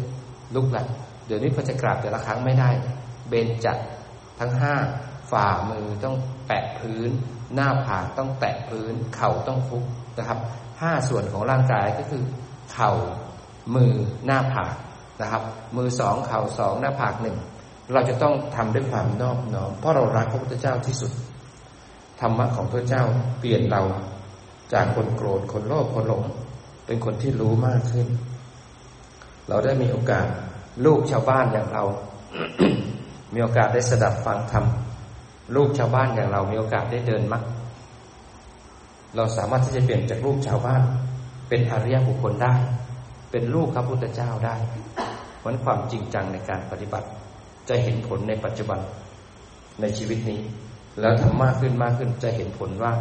[0.55, 0.85] ลุกละ
[1.25, 2.69] เดี๋ยวนี้พอจะกราบแต่ละครั้งไม่ได้
[3.29, 3.77] เบนจัด
[4.39, 4.75] ทั้งห้า
[5.31, 6.15] ฝ่ามือต้อง
[6.47, 7.09] แปะพื้น
[7.55, 9.83] หน้าผากต้องแตะพื้น เข่าต้องฟุก
[10.17, 10.39] นะครับ
[10.81, 12.23] ห้าส่วนของร่างกายก็คือ
[12.73, 12.91] เข่า
[13.75, 13.93] มือ
[14.25, 14.75] หน้าผาก
[15.21, 15.43] นะครับ
[15.77, 17.37] มือสองเข่าสองหน้าผากหนึ่ง
[17.93, 21.11] เราจะต้องทำด้วยความนอบน้อมเพราะเรารักพระพุทธเจ้าที่สุด
[22.21, 23.03] ธรรมะของพระเจ้า
[23.39, 23.81] เปลี่ยนเรา
[24.73, 26.23] จากคนโกรธคนโลภคนหลง
[26.85, 28.07] เป็นคนที่รู้มากขึ้น
[29.51, 30.27] เราได้มีโอกาส
[30.85, 31.83] ลูกชาวบ้านอย่างเรา
[33.33, 34.65] มีโอกาสได้สดับฟังธรรม
[35.55, 37.43] ลูกชาวบ้านอย่างเรา มีโอกาสได้เดินมัก
[39.15, 40.81] เราสามารถที่จะเปลี่ยนจากลูกชาวบ้าน
[41.49, 42.53] เป็นอริยบุคคลได้
[43.31, 44.55] เป็นลูกพระพุทธเจ้าได้
[45.45, 47.07] วันความจริงจังในการปฏิบัติ
[47.69, 48.79] จะเห็นผลในปัจจุบัน
[49.81, 50.39] ในชีวิตนี้
[50.99, 52.91] แล้วทำมากขึ้นมากขึ้นจะเห็นผลว่า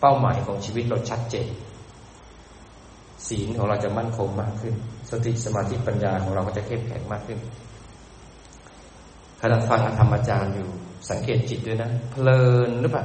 [0.00, 1.46] เป้าหมายของชีวิตเราชัดเจน
[3.28, 4.74] ศีลของเราจะมั่นคงมากขึ้น
[5.12, 7.38] สติสมาธิปัญญาของเราก็จะเข้มแข็งมากขึ้น
[9.40, 10.68] ขณะฟังธรรมอาจารย์อยู่
[11.10, 13.04] สังเกตจิตด้วยนะ เพลินหรือเปล่า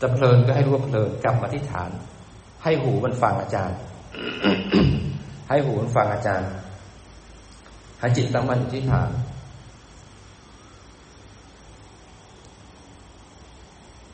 [0.00, 1.90] จะเพลินก็ให้รู้ว่าเพลินกลับมาที่ฐาน
[2.62, 3.78] ให้หูมันฟังอาจารย์
[5.48, 6.50] ให้หูมันฟังอาจารย์
[8.00, 9.10] ให้จิตตั้งมั่นอยู่ที่ฐาน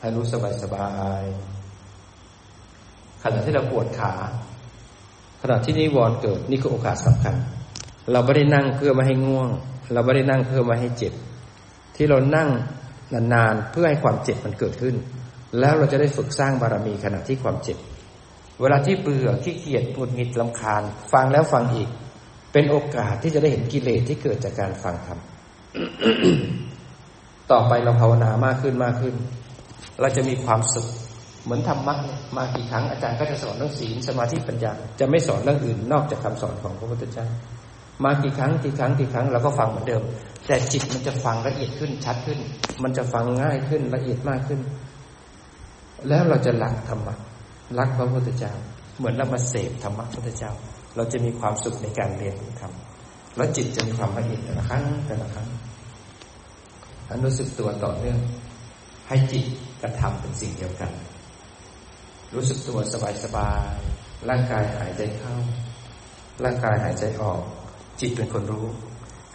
[0.01, 0.89] ให้รู้สบายสบา
[1.21, 1.23] ย
[3.23, 4.13] ขณะที่เราปวดขา
[5.43, 7.35] ขณะที่นิวรณ์เกิดนี่คือโอกาสสำคัญ
[8.13, 9.49] เราไม่ได้นั่งเพื่อไม่ให้ง่วง
[9.93, 11.13] เราไม่ได้นั่งเพื่อมาให้เจ็บ
[11.97, 12.49] ที่เรานั่ง
[13.35, 14.95] นานๆเพื่อให้ความเจ็บมันเกิดขึ้น
[15.59, 17.79] แล้วเราจะได้ฝึกสร้างบารมีขณะที่ความเจ็บ
[18.61, 20.83] เวลาที่เบื่อขี้เกียจปวดหงิดลำคาญ
[21.13, 21.89] ฟังแล้วฟังอีก
[22.53, 25.19] เป็นโอกาสที่จะได้เห็นกิเลสที่เกิดจากการฟังธรรม
[27.51, 29.15] ต่อไปเราภาวนามากขึ้นมากขึ้น
[30.01, 30.87] เราจะมีความสุข
[31.45, 31.95] เหมือนธรรมะ
[32.37, 37.27] มากี่ครั้งอาจารย์ก็จะสอนเรื่องศีลสมาธิปัญญาจะไม่สอนเรื่องอื่นนอกจากคำสอนของพระพุทธเจ้า
[38.05, 40.03] มากี่ครั้งกี่ครั้งกี่ครั้งเราก็ฟังเหมือนเดิม
[40.47, 42.39] แต่จิตมันจะฟังละเอียดขึ้นชัดขึ้น
[42.83, 44.61] มันจะฟังง่ายขึ้นละเอียดมากขึ้น
[46.09, 47.15] แล้วเราจะรักธรรมะ
[47.79, 48.53] รักพระพุทธเจ้า
[48.99, 50.53] เหมือนเรามาเสพธรรมะพระพุทธเจ้า
[50.97, 52.73] เราจะมีความสุขในการเรียนธรรม
[53.37, 55.49] แล้วจิตจะมีความละเอียดแต่ละครั้งแต่ละครั้ง
[57.09, 58.19] อันรู้สึกตัวต่อเนื่อง
[59.09, 59.45] ให้จิต
[59.83, 60.91] กระทำเป็นสิ่งเดียวกัน
[62.35, 62.79] รู้สึกตัว
[63.25, 65.37] สบายๆร่างกายหายใจเข้า
[66.45, 67.41] ร่างกายหายใจออก
[68.01, 68.67] จิตเป็นคนรู้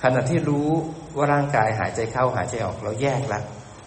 [0.03, 0.69] ขณะที่รู้
[1.15, 3.43] ว่าร่างกายหายใจเข้าหายใจออกเราแยกแล้ว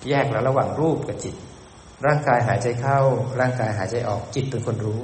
[0.09, 1.35] แยกแล้วระหว่างรูปกับจิต
[2.07, 2.99] ร่างกายหายใจเข้า
[3.41, 5.01] ร่างกายหายใจออก จิตเป็นคนรู้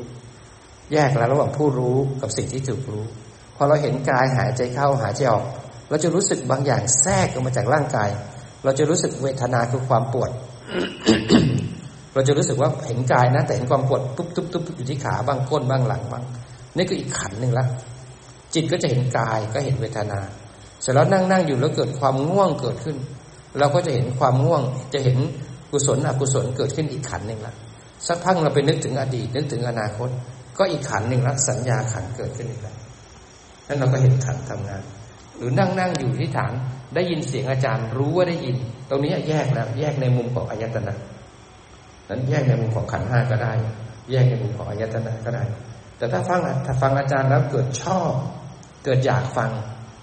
[0.93, 3.05] แยกแล้วระหว่างผู้รู้กับสิ่งที่ถูกรู้
[3.57, 5.45] พอเราเห็นกายหายใจเข้าหายใจออก
[5.89, 8.11] เราจะรู้สึกบางอย่างแทรกออกมาจากร่างกาย
[8.65, 10.31] เราจะรู้สึกเวทนาคือความปวด
[12.15, 16.25] เราจะรู้สึกว่าเห็นกายนะ แต่เห็นความปวดตุ๊บตุ๊บตุ๊บอยู่ที่ขาบ้างก้นบ้างหลังบ้าง
[16.77, 17.67] นี่ก็อีกขันหนึ่งละ
[18.55, 20.19] จิตก็จะเห็นกายก็เห็นเวทนา
[20.83, 22.97] เสร็จแล้วนั่งนั่งอยู่แล้วเกิดความง่วงเกิดขึ้น
[23.59, 24.63] เราก็จะเห็นความง่วง
[24.95, 25.17] จะเห็น
[25.71, 27.55] กุศลอกุศลเกิดขึ้นอีกขันหนึ่งละ
[28.07, 30.09] สักพักเราไปนึกถึงอดีตนึกถึงอนาคต
[30.59, 32.77] ก็อีกขันหนึ่งละสัญญาขันเกิดขึ้นอีกแล้ว
[33.69, 34.83] นั่นเราก็เห็นขันทำงาน
[35.37, 36.53] หรือนั่งนั่งอยู่ที่ฐาน
[36.95, 38.57] ได้ยินเสียงอาจารย์รู้ว่าได้ยิน
[38.89, 40.95] ตรงนี้แยกแล้วแยกในมุมของอายตนะ
[42.09, 43.53] นั้นแยกในมุมของขันห้าก็ได้
[44.11, 45.45] แยกในมุมของอายตนะก็ได้
[45.99, 48.13] แต่ถ้าฟังถ้าฟังอาจารย์แล้วเกิดชอบ
[48.85, 49.51] เกิดอยากฟัง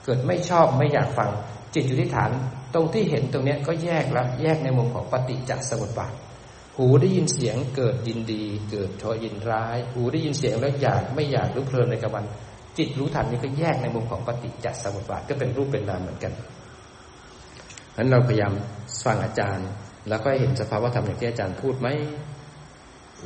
[0.06, 1.30] เกิดไม่ชอบไม่อยากฟัง
[1.74, 2.32] จิตอยู่ที่ฐาน
[2.74, 6.14] ตรงที่เห็นตรงนี้ก็แยกแล้วแยกในมุมของปฏิจจสมุปบาท
[6.78, 12.26] หูได้ยินเสียงเกิดยินดี เกิดทอยินร้าย หูได้ยินเสียงแล้วอยากไม่อยากรู้เพลินในกับมัน
[12.78, 16.34] จิตรู้ทันนี้ก็แยกในมุมของปฏิจจสมุปบาทก็เป็นรูปเป็นนามเหมือนกัน
[17.98, 18.54] นั้นเราพยายาม
[19.06, 19.68] ฟังอาจารย์
[20.10, 21.88] แล้วก็เห็นสภาวะธรรมอย่างที่อาจารย์พูดไหม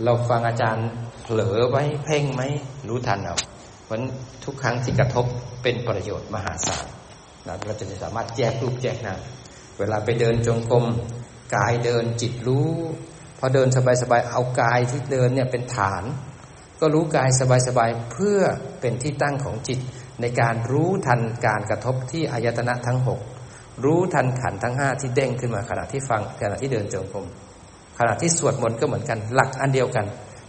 [0.03, 0.87] เราฟังอาจารย์
[1.23, 2.41] เผลอไว้เพ่งไหม
[2.87, 3.37] รู้ทันเอา
[3.85, 3.97] เพราะ
[4.43, 5.25] ทุกครั้งที่กระทบ
[5.63, 6.85] เป็นประโยชน์มหาศาล
[7.47, 9.19] นะเราจะสามารถแยกรูปแยกนาม
[9.79, 10.85] เวลาไปเดินจงกรม
[11.55, 12.69] กายเดินจิตรู้
[13.39, 13.67] พอเดิน
[14.01, 16.03] สบายๆเอากายที่เดินเนี่ยเป็นฐาน
[16.79, 17.29] ก็รู้กาย
[17.67, 18.39] สบายๆเพื่อ
[18.79, 19.79] เป็นที่ตั้งของจิต
[20.21, 23.19] ในการรู้ทันการกระทบที่อายตนะทั้งหก
[23.83, 27.25] รู้ทันขันทั้งห้าที่เด้งขึ้นมาขณะที่ฟังขณะที่เดินจงกรม
[27.99, 30.05] ขณะที่สวดมนต์ก็เหมือนกัน หลักอันเดียวกัน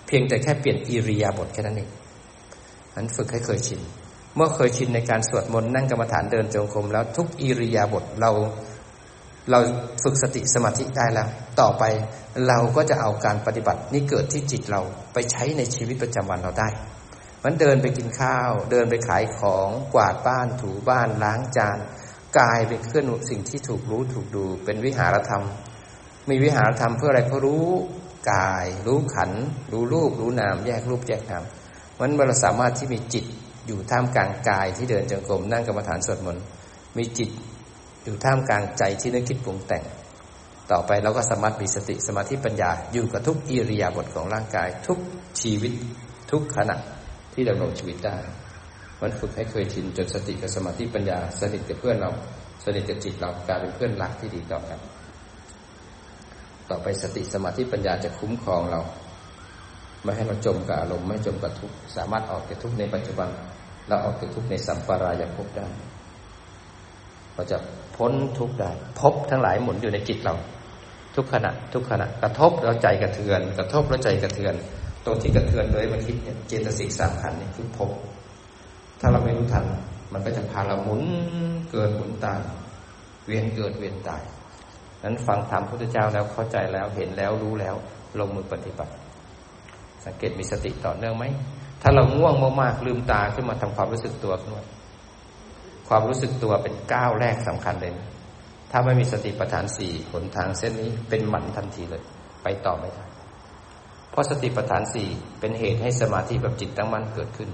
[0.06, 1.90] เพียงแต่แค่เปลี่ยนอิริยาบถแค่นั้นเอง
[2.96, 3.80] นั้นฝึกให้เคยชิน
[4.36, 8.30] เมื่อเคยชินในการสวดมนต์นั่งกรรมฐานเดินจงกรมแล้วทุกอิริยาบถเรา
[9.50, 9.60] เรา
[10.02, 11.28] ฝึกสติสมาธิได้แล้ว
[11.60, 11.84] ต่อไป
[12.48, 14.80] เราก็จะเอาการปฏิบัตินี้เกิดที่จิตเรา
[15.12, 16.68] ไปใช้ในชีวิตประจำวันเราได้
[17.44, 21.78] มันเดินไปกินข้าว เดินไปขายของกวาดบ้านถูบ้านล้างจาน
[22.40, 25.44] กายเป็นเคลื่อนสิ่งที่ถูกรู้ถูกดู เป็นวิหารธรรม
[26.28, 27.66] มีวิหารธรรมเพื่ออะไรเพราะรู้
[28.32, 29.30] กาย รู้ขัน
[29.72, 31.44] รู้รูป รู้นาม แยกรูปแยกนาม
[31.98, 33.24] มันเราสามารถที่มีจิต
[33.66, 36.44] อยู่ท่ามกลางกายที่เดินจงกรมนั่งกรรมฐานสวดมนต์
[36.96, 37.30] มีจิต
[38.04, 39.84] อยู่ท่ามกลางใจที่นึกคิดปรุงแต่ง
[40.70, 44.98] ต่อไปเราก็สามารถมีสติสมาธิปัญญา อยู่กับทุกอิริยาบถของร่างกาย ทุก
[45.40, 45.72] ชีวิต
[46.30, 46.76] ทุกขณะ
[47.32, 48.16] ที่ดำรงชีวิตได้
[49.02, 52.10] มันฝึกให้เคยชินจนสติกับสมาธิปัญญา สนิทกับเพื่อนเรา
[52.64, 54.78] สนิทกับจิตเรากลายเป็นเพื่อนรักที่ดีต่อกัน
[56.70, 58.80] ต่อไปสติสมาธิปัญญาจะคุ้มครองเรา
[60.02, 63.28] ไม่ให้เราจมกับอารมณ์ไม่จมกับทุกข์สามารถออกจากทุกข์ในปัจจุบัน
[63.88, 65.66] เราออกจากทุกข์ในสัมปรายภพได้
[67.34, 67.58] เราจะ
[67.96, 68.70] พ้นทุกข์ได้
[69.00, 70.34] พบทั้งหลายหมุนอยู่ในจิตเรา
[71.16, 74.54] ทุกขณะ ทุกขณะ กระทบแล้วใจกระเทือน กระทบแล้วใจกระเทือน
[75.04, 77.90] ตรงที่กระเทือนโดยมันคิดเนี่ยเจตสิกสามขันนี่คือพบ
[79.00, 79.64] ถ้าเราไม่รู้ทัน
[80.12, 81.02] มันก็จะพาเราหมุน
[81.70, 82.40] เกิดหมุนตาย
[83.26, 84.22] เวียนเกิดเวียนตาย
[85.04, 87.74] นั้นฟังธรรมพุทธเจ้าแล้วเข้าใจแล้วเห็นแล้วรู้แล้ว
[88.18, 88.92] ลงมือปฏิบัติ
[90.04, 91.24] สังเกตมีสติต่อเนื่องไหม
[91.82, 94.64] ถ้าเราง่วงมากๆลืมตาขึ้นมาทำความรู้สึกตัวขึ้นมา
[95.88, 97.92] ความรู้สึกตัวเป็นก้าวแรกสำคัญเลย
[98.70, 102.02] ถ้าไม่มีสติปัฏฐานสี่หนทางเส้นนี้เป็นหมันทันทีเลย
[102.42, 103.04] ไปต่อไม่ได้
[104.10, 105.08] เพราะสติปัฏฐานสี่
[105.40, 107.50] เป็นเหตุให้สมาธิแบบจิตตั้งมั่นเกิดขึ้น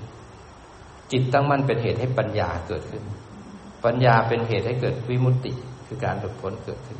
[1.12, 3.02] จิตตั้งมั่นเป็นเหตุให้ปัญญาเกิดขึ้น
[3.84, 5.52] ปัญญาเป็นเหตุให้เกิดวิมุตติ
[5.86, 6.98] คือการหลุดพ้นเกิดขึ้น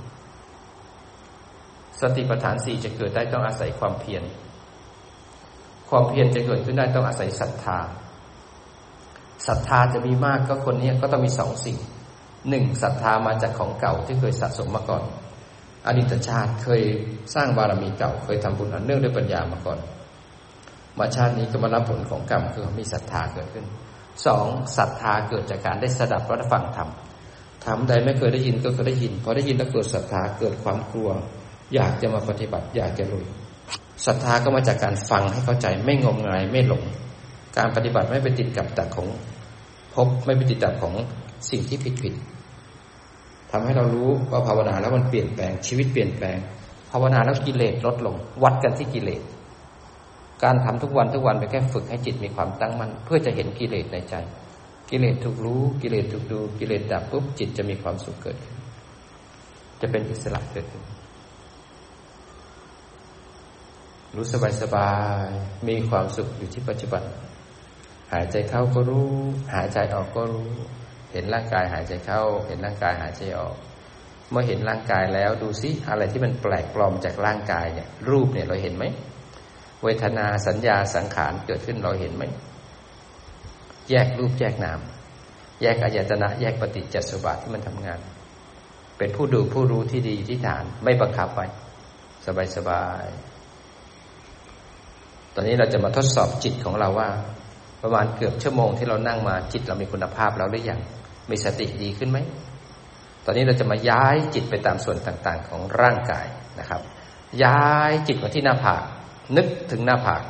[2.01, 4.23] สติปัฏฐานสี่จะเกิดได้ต้องอาศัยความเพียร
[5.89, 7.79] ความเพียรจะเกิดขึ้นได้ต้องอาศัยศรัทธา
[9.47, 11.77] ศรัทธาจะมีมากก็คนนี้ก็ต้องมีสองสิ่ง
[12.49, 15.03] หนึ่งศรัทธามาจากของเก่าที่เคยสะสมมาก่อน
[15.87, 16.83] อดีตชาติเคย
[17.35, 19.79] สร้างบารมีเก่า เคยทำบุญอันเนื่องด้วยปัญญามาก่อน
[20.99, 23.65] มาชาตินี้ก็มารับผลของกรรมคือมีศรัทธาเกิดขึ้น
[24.27, 24.47] สอง
[24.77, 26.89] ศรัทธาเกิดจากการได้สดับรับฟังธรรม
[27.65, 31.11] ธรรมใดไม่เคยได้ยินก็เคยได้ยินพอได้ยินแล้วเกิดศรัทธาเกิดความกลัว
[31.75, 33.27] อยากจะมาปฏิบัติ อยากจะลุย
[34.07, 36.85] ศรัทธาก็มาจากการฟังให้เข้าใจไม่งมงายไม่หลง
[37.57, 39.09] การปฏิบัติไม่ไปติดกับตักของ
[39.95, 40.95] พบไม่ไปติดตักของ
[41.51, 42.15] สิ่งที่ผิดผิด
[43.51, 46.39] ทำให้เรารู้ว่าภาวนาแล้วมันเปลี่ยนแปลงชีวิตเปลี่ยนแปลง
[46.91, 49.23] ภาวนาแล้วกิเลสลดลง วัดกันที่กิเลส
[50.45, 54.15] การทำทุกวันทุกวันไปแค่ฝึกให้จิตมีความตั้งมั่นเพื่อจะเห็นกิเลสในใจ
[54.91, 58.57] กิเลสถูกรู้ กิเลสถูกดู กิเลสดับปุ๊บจิตจะมีความสุขเกิดขึ้น
[59.81, 60.85] จะเป็นอิสระเกิดขึ้น
[64.17, 64.91] รู้สบายสบา
[65.25, 65.29] ย
[65.69, 67.03] มีความสุขอยู่ที่ปัจจุบัน
[68.13, 69.11] หายใจเข้าก็รู้
[69.55, 70.51] หายใจออกก็รู้
[71.13, 73.55] เห็นร่างกายหายใจเข้า เห็นร่างกายหายใจออก
[74.31, 78.85] เมื่อเห็นร่างกายแล้วดูซิอะไรที่มันแปลกปลอมจากร่างกายเนี่ยรูปเนี่ยเราเห็นไหม
[79.85, 82.25] เวทนาสัญญาสังขารเกิดขึ้นเราเห็นไหม
[83.91, 84.81] แยกรูปแยกนาม
[85.63, 88.01] แยกอายตนะ แยกปฏิจจสุบาทที่มันทำงาน
[88.99, 91.41] เป็นผู้ดูผู้รู้ที่ดีที่ฐานไม่บังคับไป
[92.27, 93.07] สบายสบาย
[95.35, 97.11] ตอนนี้เราจะมาทดสอบจิตของเราว่า
[97.83, 100.81] ประมาณเกือบชั่วโมงที่เรานั่งมาจิตเรามีคุณภาพแล้วหรือยัง
[101.31, 102.19] มีสติดีขึ้นไหม
[103.25, 106.27] ตอนนี้เราจะมาย้ายจิตไปตามส่วนต่างๆ ของร่างกาย
[106.61, 106.81] นะครับ
[107.45, 108.83] ย้ายจิตมาที่หน้าผาก
[109.37, 110.23] นึกถึงหน้าผาก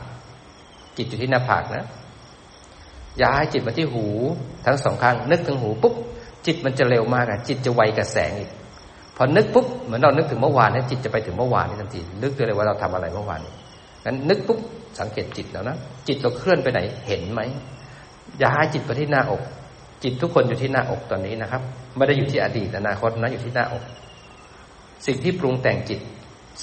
[0.96, 1.86] จิตอยู่ที่หน้าผากนะ
[3.22, 4.06] ย้ายจิตมาที่หู
[4.66, 5.94] ทั้งสองข้าง นึกถึงหูปุ๊บ
[6.46, 8.50] จิตมันจะเร็วมากอะจิตจะไวกับแสงอีก
[9.16, 13.40] พอนึกปุ๊บเหมือนเรานึกถึงเมื่อวานนะจิตจะไปถึงเมื่อวานนี่ทันทีนึกเลยว่าเราทำอะไรเมื่อวาน
[14.04, 14.58] นั้นนึกปุ๊บ
[15.00, 15.76] สังเกตจิตแล้วนะ
[16.08, 17.40] จิตเราเคลื่อนไปไหนเห็นไหม
[18.42, 19.42] ย้ายจิตไปที่หน้าอก
[20.02, 21.62] จิตทุกคนอยู่ที่หน้าอกตอนนี้นะครับ
[21.96, 23.82] ไม่ได้อยู่ที่อดีตอนาคตนะอยู่ที่หน้าอก
[25.06, 26.00] สิ่งที่ปรุงแต่งจิต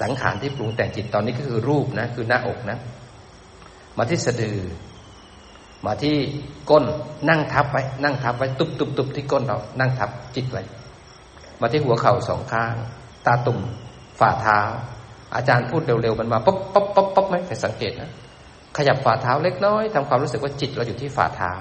[0.02, 2.78] สังขารที่ปรุงแต่งจิตตอนนี้ก็คือรูปนะ คือหน้าอกนะ
[3.98, 4.60] มาที่สะดือ
[5.86, 6.16] มาที่
[6.70, 6.84] ก้น
[7.30, 10.64] นั่งทับไว้นั่งทับไว้ตุบตุบตุบที่ก้นเรา นั่งทับจิตไว้
[11.62, 12.76] มาที่หัวเข่าสองข้าง
[13.26, 13.60] ตาตุ่ม
[14.20, 14.60] ฝ่าเท้า
[15.36, 18.12] อาจารย์พูดเร็วๆมันมาป๊อปป๊อปป๊อปป๊อปไหมใครสังเกตนะ
[18.78, 21.54] ขยับฝ่าเท้าเล็กน้อยทำความรู้สึกว่าจิตเราอยู่ที่ฝ่าเท้า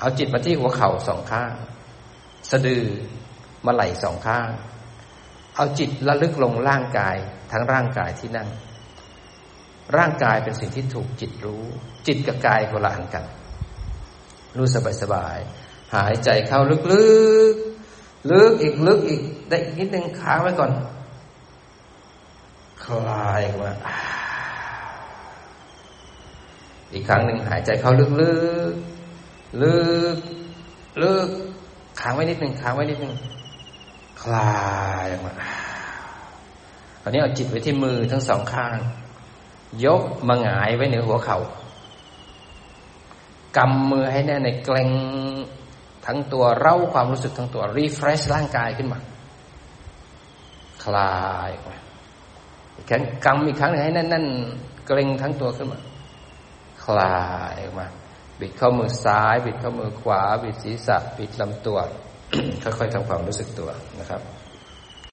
[0.00, 1.52] เอาจิตมาที่หัวเข่าสองข้าง
[2.50, 2.84] สะดือ
[3.66, 4.48] มาไหล่สองข้าง
[5.56, 7.16] เอาจิตระลึกลงร่างกาย
[7.52, 8.48] ทั้งร่างกายที่นั่ง
[9.96, 11.64] ร่างกายเป็นสิ่งที่ถูกจิตรู้
[12.06, 13.24] จิตกับกายคนละอันกัน
[14.56, 15.38] รู้สบายสบาย
[15.94, 17.06] หายใจเข้าลึกลึ
[17.52, 17.54] ก
[18.30, 20.70] ลึกอีกลึกอีกได้อีกนิดนึงค้างไว้ก่อน
[22.84, 23.72] คลายออกมา
[26.92, 28.34] อีกครั้งหนึ่งหายใจเข้าลึกลึ
[28.70, 28.72] ก
[29.62, 29.76] ลึ
[30.14, 30.16] ก
[31.02, 31.28] ลึก
[32.00, 33.14] ค้างไว้นิดหนึ่งค้างไว้นิดหนึ่ง
[34.22, 34.52] คลา
[35.02, 35.32] ยออกมา
[37.02, 38.78] ตอนนี้เอาจิตไว้ที่มือทั้งสองข้าง
[39.84, 41.38] ยกมาหงายไว้เหนือหัวเขา่า
[43.56, 44.90] กำมือให้แน่ในเกรง
[46.06, 48.98] ทั้งตัวเร่าความรู้สึกทั้งตัวรีเฟรชร่างกายขึ้นมา
[50.84, 51.14] คลา
[51.46, 51.76] ยออกมา
[52.86, 55.80] แขนกำอีกครั้งหนึ่งให้แน่นๆเกรงทั้งตัวขึ้นมา
[56.84, 57.18] คลา
[57.52, 57.86] ยออกมา
[58.40, 61.78] บิดเข้ามือซ้าย บิดเข้ามือขวา บิดศีรษะ บิดลำตัว
[62.64, 63.70] ค่อยๆทำความรู้สึกตัว
[64.00, 64.20] นะครับ